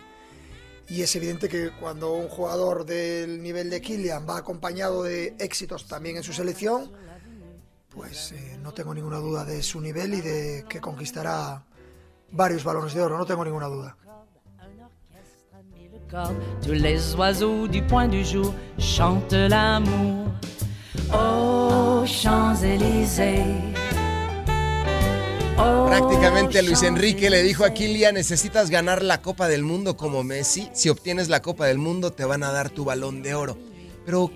y 0.93 1.01
es 1.01 1.15
evidente 1.15 1.49
que 1.49 1.71
cuando 1.71 2.13
un 2.13 2.29
jugador 2.29 2.86
del 2.86 3.41
nivel 3.41 3.71
de 3.71 3.82
Kylian 3.82 4.29
va 4.29 4.38
acompañado 4.38 5.01
de 5.01 5.36
éxitos 5.39 5.88
también 5.88 6.17
en 6.17 6.23
su 6.23 6.34
selección, 6.34 6.91
pues 7.89 8.32
eh, 8.34 8.60
no 8.62 8.73
tengo 8.73 8.93
ninguna 8.93 9.17
duda 9.17 9.43
de 9.43 9.63
su 9.63 9.82
nivel 9.82 10.13
y 10.13 10.21
de 10.21 10.65
que 10.69 10.79
conquistará 10.79 11.65
varios 12.29 12.63
balones 12.63 12.93
de 12.93 13.01
oro, 13.01 13.17
no 13.17 13.25
tengo 13.25 13.43
ninguna 13.43 13.65
duda. 13.65 13.97
Oh, 21.12 22.06
Champs-Élysées. 22.06 23.92
Oh, 25.57 25.85
Prácticamente 25.87 26.63
Luis 26.63 26.81
Enrique 26.81 27.29
le 27.29 27.43
dijo 27.43 27.63
a 27.63 27.71
Kylian, 27.71 28.15
necesitas 28.15 28.71
ganar 28.71 29.03
la 29.03 29.21
Copa 29.21 29.47
del 29.47 29.63
Mundo 29.63 29.95
como 29.95 30.23
Messi. 30.23 30.67
Si 30.73 30.89
obtienes 30.89 31.29
la 31.29 31.41
Copa 31.43 31.67
del 31.67 31.77
Mundo 31.77 32.11
te 32.11 32.25
van 32.25 32.43
a 32.43 32.51
dar 32.51 32.71
tu 32.71 32.85
balón 32.85 33.21
de 33.21 33.35
oro. 33.35 33.57
Pero, 34.05 34.31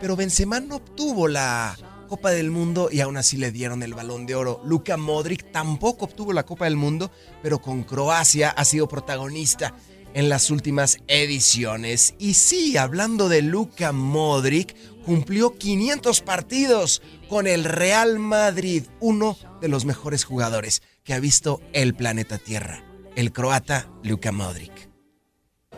pero 0.00 0.16
Benzema 0.16 0.60
no 0.60 0.76
obtuvo 0.76 1.26
la 1.26 1.76
Copa 2.08 2.30
del 2.30 2.50
Mundo 2.50 2.90
y 2.92 3.00
aún 3.00 3.16
así 3.16 3.38
le 3.38 3.50
dieron 3.50 3.82
el 3.82 3.94
balón 3.94 4.26
de 4.26 4.34
oro. 4.34 4.60
Luka 4.64 4.98
Modric 4.98 5.50
tampoco 5.52 6.04
obtuvo 6.04 6.34
la 6.34 6.44
Copa 6.44 6.66
del 6.66 6.76
Mundo, 6.76 7.10
pero 7.42 7.60
con 7.60 7.82
Croacia 7.84 8.50
ha 8.50 8.64
sido 8.66 8.88
protagonista 8.88 9.74
en 10.12 10.28
las 10.28 10.50
últimas 10.50 10.98
ediciones. 11.06 12.14
Y 12.18 12.34
sí, 12.34 12.76
hablando 12.76 13.28
de 13.28 13.42
Luka 13.42 13.92
Modric, 13.92 14.74
cumplió 15.04 15.56
500 15.56 16.20
partidos 16.20 17.02
con 17.28 17.46
el 17.46 17.64
Real 17.64 18.18
Madrid, 18.18 18.84
uno 19.00 19.36
de 19.60 19.68
los 19.68 19.84
mejores 19.84 20.24
jugadores 20.24 20.82
que 21.04 21.14
ha 21.14 21.20
visto 21.20 21.60
el 21.72 21.94
planeta 21.94 22.38
Tierra, 22.38 22.82
el 23.16 23.32
croata 23.32 23.88
Luka 24.02 24.32
Modric. 24.32 24.88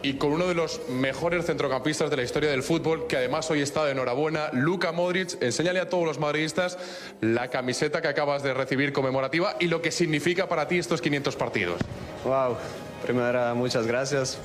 Y 0.03 0.14
con 0.14 0.33
uno 0.33 0.47
de 0.47 0.55
los 0.55 0.81
mejores 0.88 1.45
centrocampistas 1.45 2.09
de 2.09 2.16
la 2.16 2.23
historia 2.23 2.51
del 2.51 2.62
fútbol, 2.62 3.07
que 3.07 3.19
además 3.19 3.51
hoy 3.51 3.61
está 3.61 3.85
de 3.85 3.93
enhorabuena, 3.93 4.49
Luka 4.53 4.93
Modric, 4.93 5.37
enséñale 5.43 5.79
a 5.79 5.90
todos 5.90 6.07
los 6.07 6.19
madridistas 6.19 6.79
la 7.21 7.49
camiseta 7.49 8.01
que 8.01 8.09
acabas 8.09 8.43
de 8.43 8.55
recibir 8.55 8.95
conmemorativa 8.95 9.57
y 9.61 9.66
lo 9.66 9.83
que 9.83 9.90
significa 9.90 10.49
para 10.49 10.69
ti 10.69 10.79
estos 10.79 11.03
500 11.03 11.37
partidos. 11.37 11.81
Wow, 12.25 12.57
primero 13.05 13.55
muchas 13.55 13.87
gracias. 13.87 14.38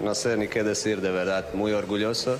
No 0.00 0.14
sé 0.14 0.36
ni 0.36 0.48
qué 0.48 0.62
decir, 0.62 1.00
de 1.00 1.10
verdad, 1.10 1.54
muy 1.54 1.72
orgulloso 1.72 2.38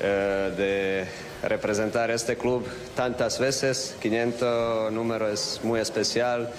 eh, 0.00 0.54
de 0.56 1.29
representar 1.42 2.10
este 2.10 2.36
club 2.36 2.66
tantas 2.94 3.38
veces. 3.38 3.96
500 4.00 4.92
número 4.92 5.28
es 5.28 5.60
muy 5.62 5.80
especial 5.80 6.50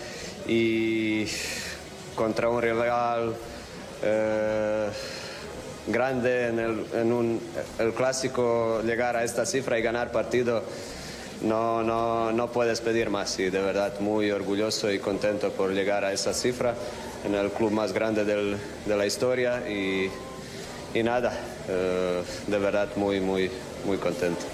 y 0.47 1.25
contra 2.15 2.49
un 2.49 2.61
rival 2.61 3.35
eh, 4.03 4.89
grande 5.87 6.47
en, 6.47 7.39
el, 7.79 7.93
clásico 7.93 8.81
llegar 8.83 9.15
a 9.15 9.23
esta 9.23 9.45
cifra 9.45 9.79
y 9.79 9.81
ganar 9.81 10.11
partido. 10.11 10.63
No, 11.41 11.81
no, 11.81 12.31
no 12.31 12.51
puedes 12.51 12.81
pedir 12.81 13.09
más 13.09 13.39
y 13.39 13.49
de 13.49 13.59
verdad 13.59 13.99
muy 13.99 14.29
orgulloso 14.29 14.91
y 14.91 14.99
contento 14.99 15.51
por 15.51 15.71
llegar 15.71 16.05
a 16.05 16.13
esa 16.13 16.35
cifra 16.35 16.75
en 17.25 17.33
el 17.33 17.49
club 17.49 17.71
más 17.71 17.93
grande 17.93 18.25
de 18.25 18.95
la 18.95 19.05
historia 19.07 19.67
y, 19.67 20.11
y 20.93 21.03
nada, 21.03 21.33
eh, 21.67 22.21
de 22.47 22.57
verdad 22.59 22.89
muy, 22.95 23.19
muy, 23.19 23.49
muy 23.85 23.97
contento. 23.97 24.45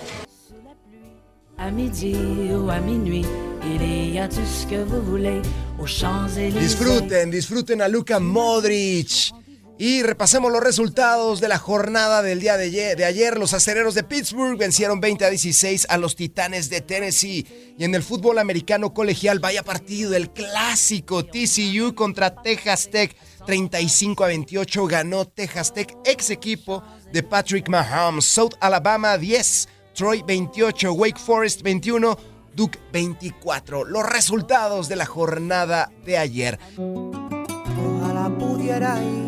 À 1.58 1.72
midi 1.72 2.16
ou 2.54 2.70
à 2.70 2.80
minuit, 2.80 3.26
il 3.64 4.14
y 4.14 4.20
a 4.20 4.28
tout 4.28 4.46
ce 4.46 4.68
que 4.68 4.84
vous 4.84 5.02
voulez 5.02 5.42
aux 5.80 5.88
Champs-Élysées. 5.88 6.60
Disfruten, 6.60 7.32
disfruten 7.32 7.82
a 7.82 7.88
Luka 7.88 8.20
Modric. 8.20 9.34
Y 9.80 10.02
repasemos 10.02 10.52
los 10.52 10.64
resultados 10.64 11.40
de 11.40 11.48
la 11.48 11.60
jornada 11.60 12.24
del 12.24 12.40
día 12.40 12.58
de 12.58 12.66
ayer. 12.66 12.98
de 12.98 13.06
ayer. 13.06 13.38
Los 13.38 13.54
acereros 13.54 13.94
de 13.94 14.04
Pittsburgh 14.04 14.58
vencieron 14.58 15.00
20 15.00 15.26
a 15.26 15.30
16 15.30 15.86
a 15.90 15.98
los 16.00 16.16
Titanes 16.16 16.70
de 16.70 16.82
Tennessee. 16.82 17.46
Y 17.78 17.84
en 17.84 17.94
el 17.94 18.02
fútbol 18.02 18.40
americano 18.40 18.92
colegial, 18.94 19.38
vaya 19.40 19.62
partido, 19.62 20.16
el 20.16 20.32
clásico 20.32 21.24
TCU 21.26 21.94
contra 21.94 22.42
Texas 22.42 22.90
Tech. 22.90 23.16
35 23.46 24.24
a 24.24 24.28
28 24.28 24.88
ganó 24.88 25.26
Texas 25.26 25.74
Tech, 25.74 25.96
ex 26.06 26.32
equipo 26.32 26.84
de 27.12 27.24
Patrick 27.24 27.70
Mahomes. 27.70 28.26
South 28.26 28.56
Alabama 28.60 29.18
10, 29.18 29.68
Troy 29.94 30.24
28, 30.26 30.92
Wake 30.94 31.20
Forest 31.20 31.62
21, 31.62 32.18
Duke 32.54 32.80
24. 32.92 33.86
Los 33.86 34.06
resultados 34.06 34.88
de 34.90 34.96
la 34.96 35.06
jornada 35.06 35.92
de 36.06 36.18
ayer. 36.18 36.60
Ojalá 36.78 38.30
pudiera 38.38 39.02
ir 39.04 39.28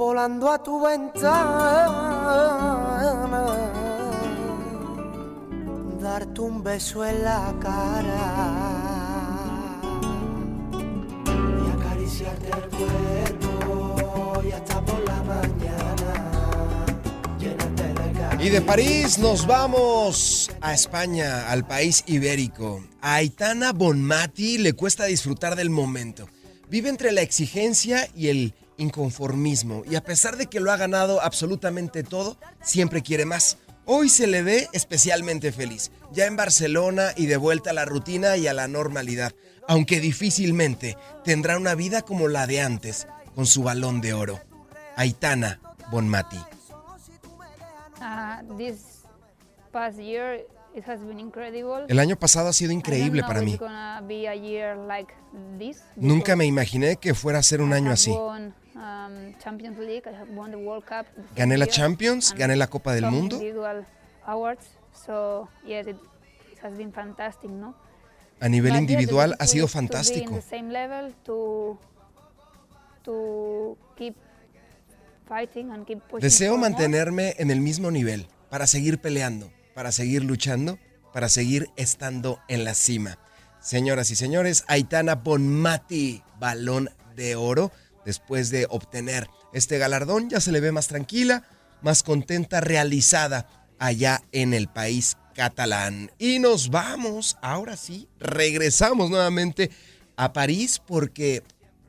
volando 0.00 0.50
a 0.50 0.62
tu 0.62 0.80
ventana, 0.80 1.30
darte 6.00 6.40
un 6.40 6.62
beso 6.62 7.04
en 7.04 7.22
la 7.22 7.54
cara 7.60 8.89
y 12.18 12.22
de. 12.22 13.60
Y 18.42 18.48
de 18.48 18.62
París 18.62 19.18
nos 19.18 19.46
vamos 19.46 20.50
a 20.62 20.72
España, 20.72 21.50
al 21.50 21.66
país 21.66 22.02
ibérico. 22.06 22.82
A 23.02 23.16
Aitana 23.16 23.72
Bonmati 23.74 24.56
le 24.56 24.72
cuesta 24.72 25.04
disfrutar 25.04 25.56
del 25.56 25.68
momento. 25.68 26.26
Vive 26.70 26.88
entre 26.88 27.12
la 27.12 27.20
exigencia 27.20 28.08
y 28.16 28.28
el 28.28 28.54
inconformismo. 28.78 29.82
Y 29.90 29.94
a 29.94 30.02
pesar 30.02 30.38
de 30.38 30.46
que 30.46 30.58
lo 30.58 30.72
ha 30.72 30.78
ganado 30.78 31.20
absolutamente 31.20 32.02
todo, 32.02 32.38
siempre 32.62 33.02
quiere 33.02 33.26
más. 33.26 33.58
Hoy 33.86 34.08
se 34.08 34.26
le 34.26 34.42
ve 34.42 34.68
especialmente 34.72 35.52
feliz, 35.52 35.90
ya 36.12 36.26
en 36.26 36.36
Barcelona 36.36 37.08
y 37.16 37.26
de 37.26 37.36
vuelta 37.36 37.70
a 37.70 37.72
la 37.72 37.84
rutina 37.84 38.36
y 38.36 38.46
a 38.46 38.54
la 38.54 38.68
normalidad, 38.68 39.32
aunque 39.66 40.00
difícilmente 40.00 40.96
tendrá 41.24 41.56
una 41.56 41.74
vida 41.74 42.02
como 42.02 42.28
la 42.28 42.46
de 42.46 42.60
antes, 42.60 43.08
con 43.34 43.46
su 43.46 43.62
balón 43.62 44.00
de 44.00 44.14
oro. 44.14 44.40
Aitana 44.96 45.60
Bonmati. 45.90 46.38
Uh, 48.00 48.56
this 48.56 49.02
past 49.72 49.98
year 49.98 50.46
it 50.74 50.84
has 50.86 51.00
been 51.00 51.18
incredible. 51.18 51.84
El 51.88 51.98
año 51.98 52.16
pasado 52.16 52.48
ha 52.48 52.52
sido 52.52 52.72
increíble 52.72 53.22
para 53.22 53.42
mí. 53.42 53.58
like 54.86 55.12
this 55.58 55.82
Nunca 55.96 56.36
me 56.36 56.46
imaginé 56.46 56.96
que 56.96 57.14
fuera 57.14 57.38
a 57.38 57.42
ser 57.42 57.60
un 57.60 57.72
año 57.72 57.90
así. 57.90 58.14
Um, 58.74 59.34
Champions 59.42 59.78
League, 59.78 60.06
I 60.06 60.12
have 60.14 60.30
won 60.30 60.50
the 60.50 60.56
World 60.56 60.84
Cup 60.84 61.06
Gané 61.36 61.56
la 61.58 61.66
Champions, 61.66 62.34
gané 62.34 62.56
la 62.56 62.66
Copa 62.68 62.92
del 62.94 63.06
Mundo. 63.10 63.36
individual 63.36 63.84
awards, 64.26 64.66
so 64.92 65.48
yes, 65.66 65.86
it, 65.86 65.96
has 66.62 66.72
been 66.74 66.92
fantastic, 66.92 67.50
no? 67.50 67.74
A 68.40 68.48
nivel 68.48 68.72
But 68.72 68.80
yes, 68.80 68.90
individual 68.90 69.30
ha 69.30 69.44
objective 69.44 69.48
sido 69.52 69.66
is 69.66 69.72
to 69.72 69.78
be 69.78 69.82
in 69.84 69.88
fantástico. 69.88 70.34
the 70.34 70.42
same 70.42 70.70
level 70.70 71.14
to 71.24 71.78
to 73.04 73.76
keep 73.96 74.14
fighting 75.26 75.70
and 75.70 75.86
keep 75.86 76.00
pushing 76.08 76.20
Deseo 76.20 76.56
mantenerme 76.56 77.34
en 77.38 77.50
el 77.50 77.60
mismo 77.60 77.90
nivel 77.90 78.26
para 78.50 78.66
seguir 78.66 78.98
peleando, 79.00 79.50
para 79.74 79.92
seguir 79.92 80.24
luchando, 80.24 80.78
para 81.12 81.28
seguir 81.28 81.68
estando 81.76 82.40
en 82.48 82.64
la 82.64 82.74
cima. 82.74 83.18
Señoras 83.60 84.10
y 84.10 84.16
señores, 84.16 84.64
Aitana 84.68 85.16
Bonmati, 85.16 86.22
balón 86.38 86.90
de 87.14 87.36
oro, 87.36 87.72
después 88.10 88.50
de 88.50 88.66
obtener 88.70 89.30
este 89.52 89.78
galardón, 89.78 90.28
ya 90.28 90.40
se 90.40 90.50
le 90.50 90.58
ve 90.58 90.72
más 90.72 90.88
tranquila, 90.88 91.44
más 91.80 92.02
contenta, 92.02 92.60
realizada 92.60 93.46
allá 93.78 94.20
en 94.32 94.52
el 94.52 94.66
país 94.66 95.16
catalán. 95.36 96.10
Y 96.18 96.40
nos 96.40 96.70
vamos, 96.70 97.36
ahora 97.40 97.76
sí, 97.76 98.08
regresamos 98.18 99.10
nuevamente 99.10 99.70
a 100.16 100.32
París 100.32 100.82
porque 100.84 101.44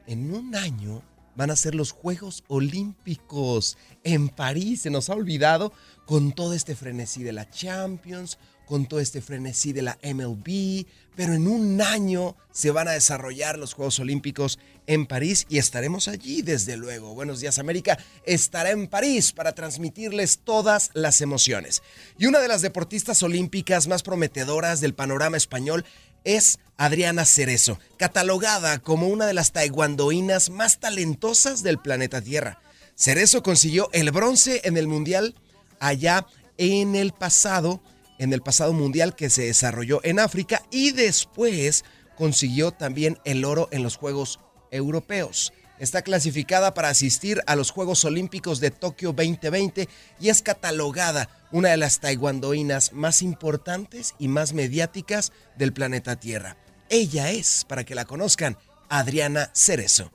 en 0.06 0.32
un 0.32 0.56
año 0.56 1.02
van 1.36 1.50
a 1.50 1.56
ser 1.56 1.74
los 1.74 1.92
Juegos 1.92 2.44
Olímpicos 2.48 3.80
en 4.04 4.30
París. 4.30 4.82
Se 4.82 4.92
nos 4.92 5.10
ha 5.10 5.16
olvidado 5.16 5.74
con 6.06 6.34
todo 6.34 6.54
este 6.54 6.76
frenesí 6.76 7.24
de 7.24 7.34
la 7.34 7.50
Champions, 7.50 8.38
con 8.66 8.86
todo 8.86 9.00
este 9.00 9.22
frenesí 9.22 9.74
de 9.74 9.82
la 9.82 9.98
MLB, 10.04 10.86
pero 11.16 11.34
en 11.34 11.48
un 11.48 11.82
año 11.82 12.36
se 12.52 12.72
van 12.72 12.88
a 12.88 12.92
desarrollar 12.92 13.58
los 13.58 13.74
Juegos 13.74 14.00
Olímpicos 14.00 14.60
en 14.88 15.06
París 15.06 15.46
y 15.50 15.58
estaremos 15.58 16.08
allí, 16.08 16.42
desde 16.42 16.78
luego. 16.78 17.14
Buenos 17.14 17.40
días 17.40 17.60
América 17.60 17.98
estará 18.26 18.72
en 18.72 18.88
París 18.88 19.32
para 19.32 19.54
transmitirles 19.54 20.40
todas 20.44 20.90
las 20.94 21.22
emociones. 21.22 21.84
Y 22.18 22.26
una 22.26 22.40
de 22.40 22.48
las 22.48 22.62
deportistas 22.62 23.24
olímpicas 23.24 23.88
más 23.88 24.04
prometedoras 24.04 24.82
del 24.82 24.94
panorama 24.94 25.38
español 25.38 25.86
es 26.24 26.60
Adriana 26.78 27.26
Cerezo, 27.26 27.80
catalogada 27.98 28.80
como 28.80 29.08
una 29.08 29.26
de 29.26 29.34
las 29.34 29.52
taekwondoínas 29.52 30.50
más 30.50 30.80
talentosas 30.80 31.64
del 31.64 31.78
planeta 31.80 32.22
Tierra. 32.22 32.62
Cerezo 32.96 33.44
consiguió 33.44 33.90
el 33.94 34.12
bronce 34.12 34.62
en 34.64 34.78
el 34.78 34.88
Mundial 34.88 35.36
allá 35.80 36.26
en 36.58 36.96
el 36.96 37.12
pasado, 37.14 37.82
en 38.22 38.34
el 38.34 38.42
pasado 38.42 38.72
Mundial 38.72 39.16
que 39.16 39.32
se 39.32 39.46
desarrolló 39.46 40.00
en 40.04 40.20
África 40.20 40.62
y 40.70 40.92
después 40.92 41.84
consiguió 42.16 42.72
también 42.72 43.18
el 43.26 43.44
oro 43.44 43.68
en 43.72 43.82
los 43.82 43.98
Juegos 43.98 44.40
Europeos. 44.70 45.52
Está 45.80 46.04
clasificada 46.04 46.76
para 46.76 46.90
asistir 46.90 47.42
a 47.48 47.56
los 47.56 47.72
Juegos 47.72 48.06
Olímpicos 48.06 48.60
de 48.60 48.70
Tokio 48.70 49.12
2020 49.12 49.90
y 50.20 50.30
es 50.30 50.44
catalogada 50.44 51.30
una 51.52 51.70
de 51.70 51.78
las 51.78 52.00
taekwondoínas 52.00 52.94
más 52.94 53.24
importantes 53.24 54.14
y 54.20 54.28
más 54.28 54.54
mediáticas 54.54 55.32
del 55.58 55.74
planeta 55.74 56.18
Tierra. 56.18 56.58
Ella 56.90 57.32
es, 57.32 57.66
para 57.68 57.84
que 57.86 57.96
la 57.96 58.06
conozcan, 58.06 58.56
Adriana 58.88 59.50
Cerezo. 59.56 60.12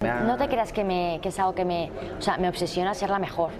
No 0.00 0.36
te 0.36 0.46
creas 0.46 0.72
que, 0.72 1.20
es 1.20 1.38
algo 1.40 1.56
que 1.56 1.64
me, 1.64 1.90
me 2.38 2.48
obsesiona 2.48 2.94
ser 2.94 3.10
la 3.10 3.18
mejor. 3.18 3.50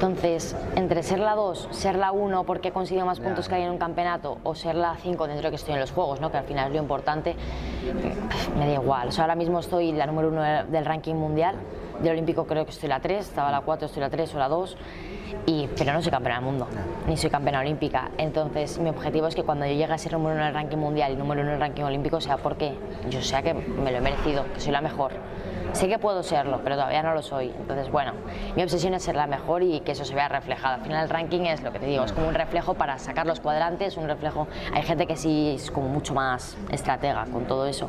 Entonces, 0.00 0.56
entre 0.76 1.02
ser 1.02 1.18
la 1.18 1.34
2, 1.34 1.68
ser 1.72 1.96
la 1.96 2.10
1 2.10 2.44
porque 2.44 2.68
he 2.68 2.72
conseguido 2.72 3.04
más 3.04 3.20
puntos 3.20 3.50
que 3.50 3.56
hay 3.56 3.64
en 3.64 3.70
un 3.70 3.76
campeonato 3.76 4.38
o 4.44 4.54
ser 4.54 4.74
la 4.74 4.96
5 4.96 5.26
dentro 5.26 5.48
de 5.48 5.50
que 5.50 5.56
estoy 5.56 5.74
en 5.74 5.80
los 5.80 5.92
juegos, 5.92 6.22
¿no? 6.22 6.30
que 6.30 6.38
al 6.38 6.44
final 6.44 6.68
es 6.68 6.72
lo 6.72 6.80
importante, 6.80 7.36
me 8.58 8.66
da 8.66 8.72
igual. 8.72 9.08
O 9.08 9.12
sea, 9.12 9.24
ahora 9.24 9.34
mismo 9.34 9.58
estoy 9.58 9.92
la 9.92 10.06
número 10.06 10.28
1 10.28 10.64
del 10.70 10.86
ranking 10.86 11.16
mundial, 11.16 11.56
del 12.02 12.12
olímpico 12.12 12.46
creo 12.46 12.64
que 12.64 12.70
estoy 12.70 12.88
la 12.88 13.00
3, 13.00 13.28
estaba 13.28 13.50
la 13.50 13.60
4, 13.60 13.84
estoy 13.84 14.00
la 14.00 14.08
3 14.08 14.34
o 14.36 14.38
la 14.38 14.48
2, 14.48 14.76
y, 15.44 15.68
pero 15.76 15.92
no 15.92 16.00
soy 16.00 16.10
campeona 16.10 16.36
del 16.36 16.46
mundo, 16.46 16.66
ni 17.06 17.18
soy 17.18 17.28
campeona 17.28 17.60
olímpica. 17.60 18.10
Entonces, 18.16 18.78
mi 18.78 18.88
objetivo 18.88 19.26
es 19.26 19.34
que 19.34 19.42
cuando 19.42 19.66
yo 19.66 19.72
llegue 19.72 19.92
a 19.92 19.98
ser 19.98 20.14
número 20.14 20.34
1 20.34 20.40
en 20.40 20.48
el 20.48 20.54
ranking 20.54 20.78
mundial 20.78 21.12
y 21.12 21.16
número 21.16 21.42
1 21.42 21.50
en 21.50 21.54
el 21.56 21.60
ranking 21.60 21.82
olímpico 21.82 22.22
sea 22.22 22.38
porque 22.38 22.72
yo 23.10 23.20
sea 23.20 23.42
que 23.42 23.52
me 23.52 23.90
lo 23.90 23.98
he 23.98 24.00
merecido, 24.00 24.50
que 24.54 24.60
soy 24.60 24.72
la 24.72 24.80
mejor. 24.80 25.12
Sé 25.72 25.88
que 25.88 25.98
puedo 25.98 26.22
serlo, 26.22 26.60
pero 26.62 26.76
todavía 26.76 27.02
no 27.02 27.14
lo 27.14 27.22
soy. 27.22 27.52
Entonces, 27.58 27.90
bueno, 27.90 28.12
mi 28.56 28.62
obsesión 28.62 28.94
es 28.94 29.02
ser 29.02 29.16
la 29.16 29.26
mejor 29.26 29.62
y 29.62 29.80
que 29.80 29.92
eso 29.92 30.04
se 30.04 30.14
vea 30.14 30.28
reflejado. 30.28 30.74
Al 30.74 30.82
final 30.82 31.04
el 31.04 31.08
ranking 31.08 31.42
es 31.42 31.62
lo 31.62 31.72
que 31.72 31.78
te 31.78 31.86
digo, 31.86 32.04
es 32.04 32.12
como 32.12 32.28
un 32.28 32.34
reflejo 32.34 32.74
para 32.74 32.98
sacar 32.98 33.26
los 33.26 33.40
cuadrantes, 33.40 33.96
un 33.96 34.06
reflejo... 34.06 34.46
Hay 34.74 34.82
gente 34.82 35.06
que 35.06 35.16
sí 35.16 35.54
es 35.56 35.70
como 35.70 35.88
mucho 35.88 36.14
más 36.14 36.56
estratega 36.70 37.26
con 37.32 37.44
todo 37.46 37.66
eso. 37.66 37.88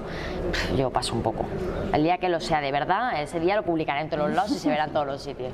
Yo 0.78 0.90
paso 0.92 1.14
un 1.14 1.22
poco. 1.22 1.46
El 1.94 2.04
día 2.04 2.18
que 2.18 2.30
lo 2.30 2.40
sea 2.40 2.62
de 2.62 2.72
verdad, 2.72 3.22
ese 3.22 3.40
día 3.40 3.56
lo 3.56 3.64
publicaré 3.64 4.02
en 4.02 4.10
todos 4.10 4.28
los 4.28 4.36
lados 4.36 4.52
y 4.52 4.60
se 4.60 4.70
verá 4.70 4.86
en 4.86 4.94
todos 4.94 5.08
los 5.08 5.22
sitios. 5.22 5.54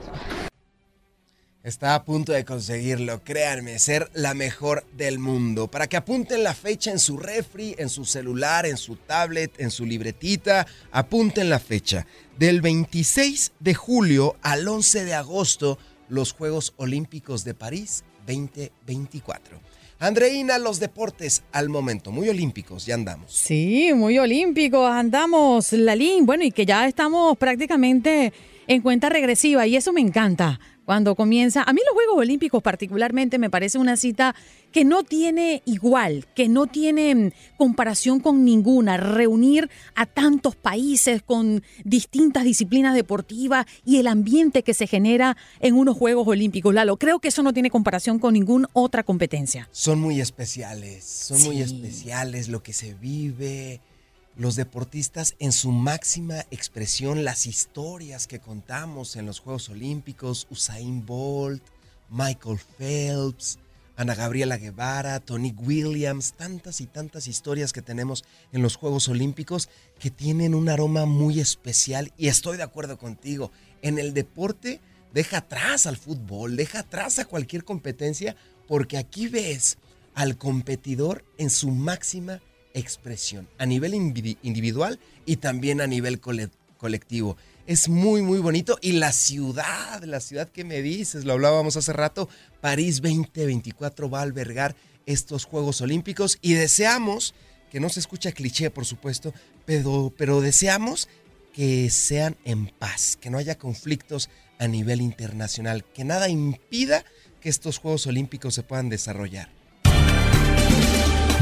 Está 1.64 1.96
a 1.96 2.06
punto 2.06 2.32
de 2.32 2.46
conseguirlo, 2.46 3.24
créanme, 3.24 3.78
ser 3.80 4.10
la 4.14 4.34
mejor 4.34 4.86
del 4.96 5.20
mundo. 5.20 5.68
Para 5.68 5.88
que 5.88 5.98
apunten 5.98 6.44
la 6.44 6.54
fecha 6.54 6.92
en 6.92 7.00
su 7.00 7.18
refri, 7.18 7.76
en 7.78 7.90
su 7.90 8.06
celular, 8.06 8.66
en 8.66 8.78
su 8.78 8.96
tablet, 8.96 9.60
en 9.60 9.70
su 9.70 9.86
libretita, 9.86 10.66
apunten 10.92 11.50
la 11.50 11.60
fecha. 11.60 12.06
Del 12.38 12.62
26 12.62 13.54
de 13.60 13.74
julio 13.74 14.38
al 14.44 14.66
11 14.68 15.04
de 15.04 15.14
agosto, 15.16 15.78
los 16.08 16.32
Juegos 16.32 16.74
Olímpicos 16.78 17.44
de 17.44 17.54
París 17.54 18.06
2024. 18.28 19.60
Andreina, 20.00 20.60
los 20.60 20.80
deportes 20.80 21.44
al 21.52 21.70
momento, 21.70 22.12
muy 22.12 22.30
olímpicos, 22.30 22.86
ya 22.86 22.94
andamos. 22.94 23.34
Sí, 23.34 23.92
muy 23.96 24.20
olímpicos, 24.20 24.90
andamos, 24.90 25.74
Lalín. 25.74 26.28
Bueno, 26.28 26.44
y 26.44 26.52
que 26.52 26.68
ya 26.68 26.88
estamos 26.88 27.36
prácticamente 27.38 28.32
en 28.68 28.82
cuenta 28.82 29.10
regresiva 29.10 29.66
y 29.66 29.76
eso 29.76 29.92
me 29.92 30.02
encanta 30.02 30.60
cuando 30.88 31.16
comienza. 31.16 31.64
A 31.64 31.74
mí 31.74 31.82
los 31.86 31.94
Juegos 31.94 32.20
Olímpicos 32.20 32.64
particularmente 32.64 33.40
me 33.40 33.50
parece 33.50 33.78
una 33.78 33.98
cita 33.98 34.34
que 34.72 34.86
no 34.86 35.04
tiene 35.04 35.62
igual, 35.66 36.26
que 36.34 36.48
no 36.48 36.66
tiene 36.66 37.14
mm, 37.14 37.32
comparación 37.58 38.22
con 38.22 38.46
ninguna. 38.46 38.96
Reunir 38.96 39.70
a 39.96 40.06
tantos 40.06 40.56
países 40.56 41.22
con 41.22 41.62
distintas 41.84 42.46
disciplinas 42.46 42.96
deportivas 42.96 43.66
y 43.84 43.98
el 43.98 44.08
ambiente 44.08 44.64
que 44.64 44.74
se 44.74 44.88
genera 44.88 45.36
en 45.60 45.76
unos 45.76 45.98
Juegos 45.98 46.26
Olímpicos. 46.26 46.74
Lalo, 46.74 46.96
creo 46.96 47.20
que 47.20 47.28
eso 47.28 47.44
no 47.44 47.52
tiene 47.52 47.70
comparación 47.70 48.18
con 48.18 48.34
ninguna 48.34 48.70
otra 48.72 49.04
competencia. 49.04 49.68
Son 49.74 50.00
muy 50.00 50.22
especiales, 50.22 51.04
son 51.04 51.44
muy 51.44 51.62
especiales 51.62 52.48
lo 52.48 52.64
que 52.64 52.72
se 52.72 52.94
vive 52.94 53.82
los 54.38 54.56
deportistas 54.56 55.36
en 55.40 55.52
su 55.52 55.72
máxima 55.72 56.46
expresión, 56.52 57.26
las 57.26 57.48
historias 57.48 58.28
que 58.28 58.40
contamos 58.40 59.16
en 59.16 59.26
los 59.26 59.40
Juegos 59.40 59.70
Olímpicos, 59.70 60.48
Usain 60.52 61.06
Bolt, 61.06 61.64
Michael 62.10 62.60
Phelps, 62.78 63.58
Ana 63.96 64.14
Gabriela 64.14 64.58
Guevara, 64.58 65.20
Tony 65.20 65.56
Williams, 65.58 66.34
tantas 66.34 66.82
y 66.82 66.86
tantas 66.86 67.28
historias 67.28 67.74
que 67.74 67.82
tenemos 67.82 68.26
en 68.52 68.62
los 68.62 68.76
Juegos 68.76 69.10
Olímpicos 69.10 69.70
que 69.98 70.12
tienen 70.12 70.54
un 70.54 70.70
aroma 70.70 71.08
muy 71.08 71.40
especial 71.40 72.14
y 72.16 72.28
estoy 72.28 72.58
de 72.58 72.64
acuerdo 72.64 73.00
contigo, 73.00 73.52
en 73.82 73.98
el 73.98 74.14
deporte 74.14 74.82
deja 75.14 75.38
atrás 75.38 75.88
al 75.88 75.98
fútbol, 75.98 76.56
deja 76.56 76.82
atrás 76.82 77.18
a 77.18 77.26
cualquier 77.26 77.64
competencia 77.64 78.36
porque 78.68 78.98
aquí 78.98 79.28
ves 79.28 79.80
al 80.14 80.38
competidor 80.38 81.26
en 81.40 81.50
su 81.50 81.72
máxima 81.72 82.40
expresión 82.78 83.48
a 83.58 83.66
nivel 83.66 83.94
individual 83.94 85.00
y 85.26 85.38
también 85.38 85.82
a 85.82 85.88
nivel 85.88 86.20
colectivo. 86.20 87.38
Es 87.66 87.90
muy, 87.90 88.22
muy 88.22 88.40
bonito. 88.40 88.78
Y 88.82 88.94
la 88.94 89.12
ciudad, 89.12 90.04
la 90.04 90.20
ciudad 90.20 90.50
que 90.50 90.64
me 90.64 90.82
dices, 90.82 91.26
lo 91.26 91.34
hablábamos 91.34 91.76
hace 91.76 91.94
rato, 91.94 92.30
París 92.62 93.02
2024 93.02 94.10
va 94.10 94.20
a 94.20 94.24
albergar 94.24 94.76
estos 95.06 95.46
Juegos 95.46 95.82
Olímpicos 95.82 96.38
y 96.42 96.54
deseamos, 96.54 97.34
que 97.72 97.80
no 97.80 97.90
se 97.90 98.00
escucha 98.00 98.32
cliché 98.32 98.70
por 98.70 98.86
supuesto, 98.86 99.34
pero, 99.66 100.14
pero 100.18 100.42
deseamos 100.42 101.10
que 101.54 101.90
sean 101.90 102.38
en 102.46 102.68
paz, 102.68 103.18
que 103.20 103.30
no 103.30 103.38
haya 103.38 103.58
conflictos 103.58 104.30
a 104.60 104.68
nivel 104.68 105.02
internacional, 105.02 105.84
que 105.84 106.04
nada 106.04 106.30
impida 106.30 107.04
que 107.42 107.50
estos 107.50 107.80
Juegos 107.80 108.08
Olímpicos 108.08 108.54
se 108.54 108.64
puedan 108.64 108.90
desarrollar. 108.90 109.57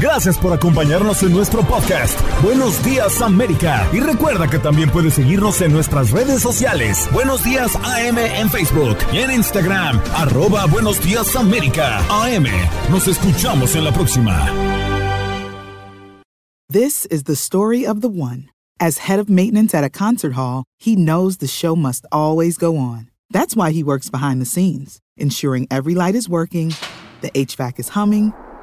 Gracias 0.00 0.36
por 0.36 0.52
acompañarnos 0.52 1.22
en 1.22 1.32
nuestro 1.32 1.62
podcast. 1.62 2.20
Buenos 2.42 2.84
días 2.84 3.22
América. 3.22 3.88
Y 3.94 4.00
recuerda 4.00 4.48
que 4.48 4.58
también 4.58 4.90
puedes 4.90 5.14
seguirnos 5.14 5.62
en 5.62 5.72
nuestras 5.72 6.10
redes 6.10 6.42
sociales. 6.42 7.08
Buenos 7.14 7.42
días 7.42 7.74
AM 7.76 8.18
en 8.18 8.50
Facebook 8.50 8.98
y 9.10 9.18
en 9.18 9.30
Instagram. 9.30 9.98
Arroba 10.14 10.66
Buenos 10.66 11.00
días 11.00 11.34
América. 11.34 12.00
AM. 12.10 12.46
Nos 12.90 13.08
escuchamos 13.08 13.74
en 13.74 13.84
la 13.84 13.92
próxima. 13.92 14.38
This 16.68 17.06
is 17.06 17.24
the 17.24 17.36
story 17.36 17.86
of 17.86 18.02
the 18.02 18.08
one. 18.08 18.50
As 18.78 19.08
head 19.08 19.18
of 19.18 19.30
maintenance 19.30 19.74
at 19.74 19.82
a 19.82 19.88
concert 19.88 20.34
hall, 20.34 20.64
he 20.78 20.94
knows 20.94 21.38
the 21.38 21.46
show 21.46 21.74
must 21.74 22.04
always 22.12 22.58
go 22.58 22.76
on. 22.76 23.08
That's 23.30 23.56
why 23.56 23.72
he 23.72 23.82
works 23.82 24.10
behind 24.10 24.42
the 24.42 24.46
scenes, 24.46 24.98
ensuring 25.16 25.66
every 25.70 25.94
light 25.94 26.14
is 26.14 26.28
working, 26.28 26.74
the 27.22 27.30
HVAC 27.30 27.78
is 27.78 27.88
humming 27.90 28.34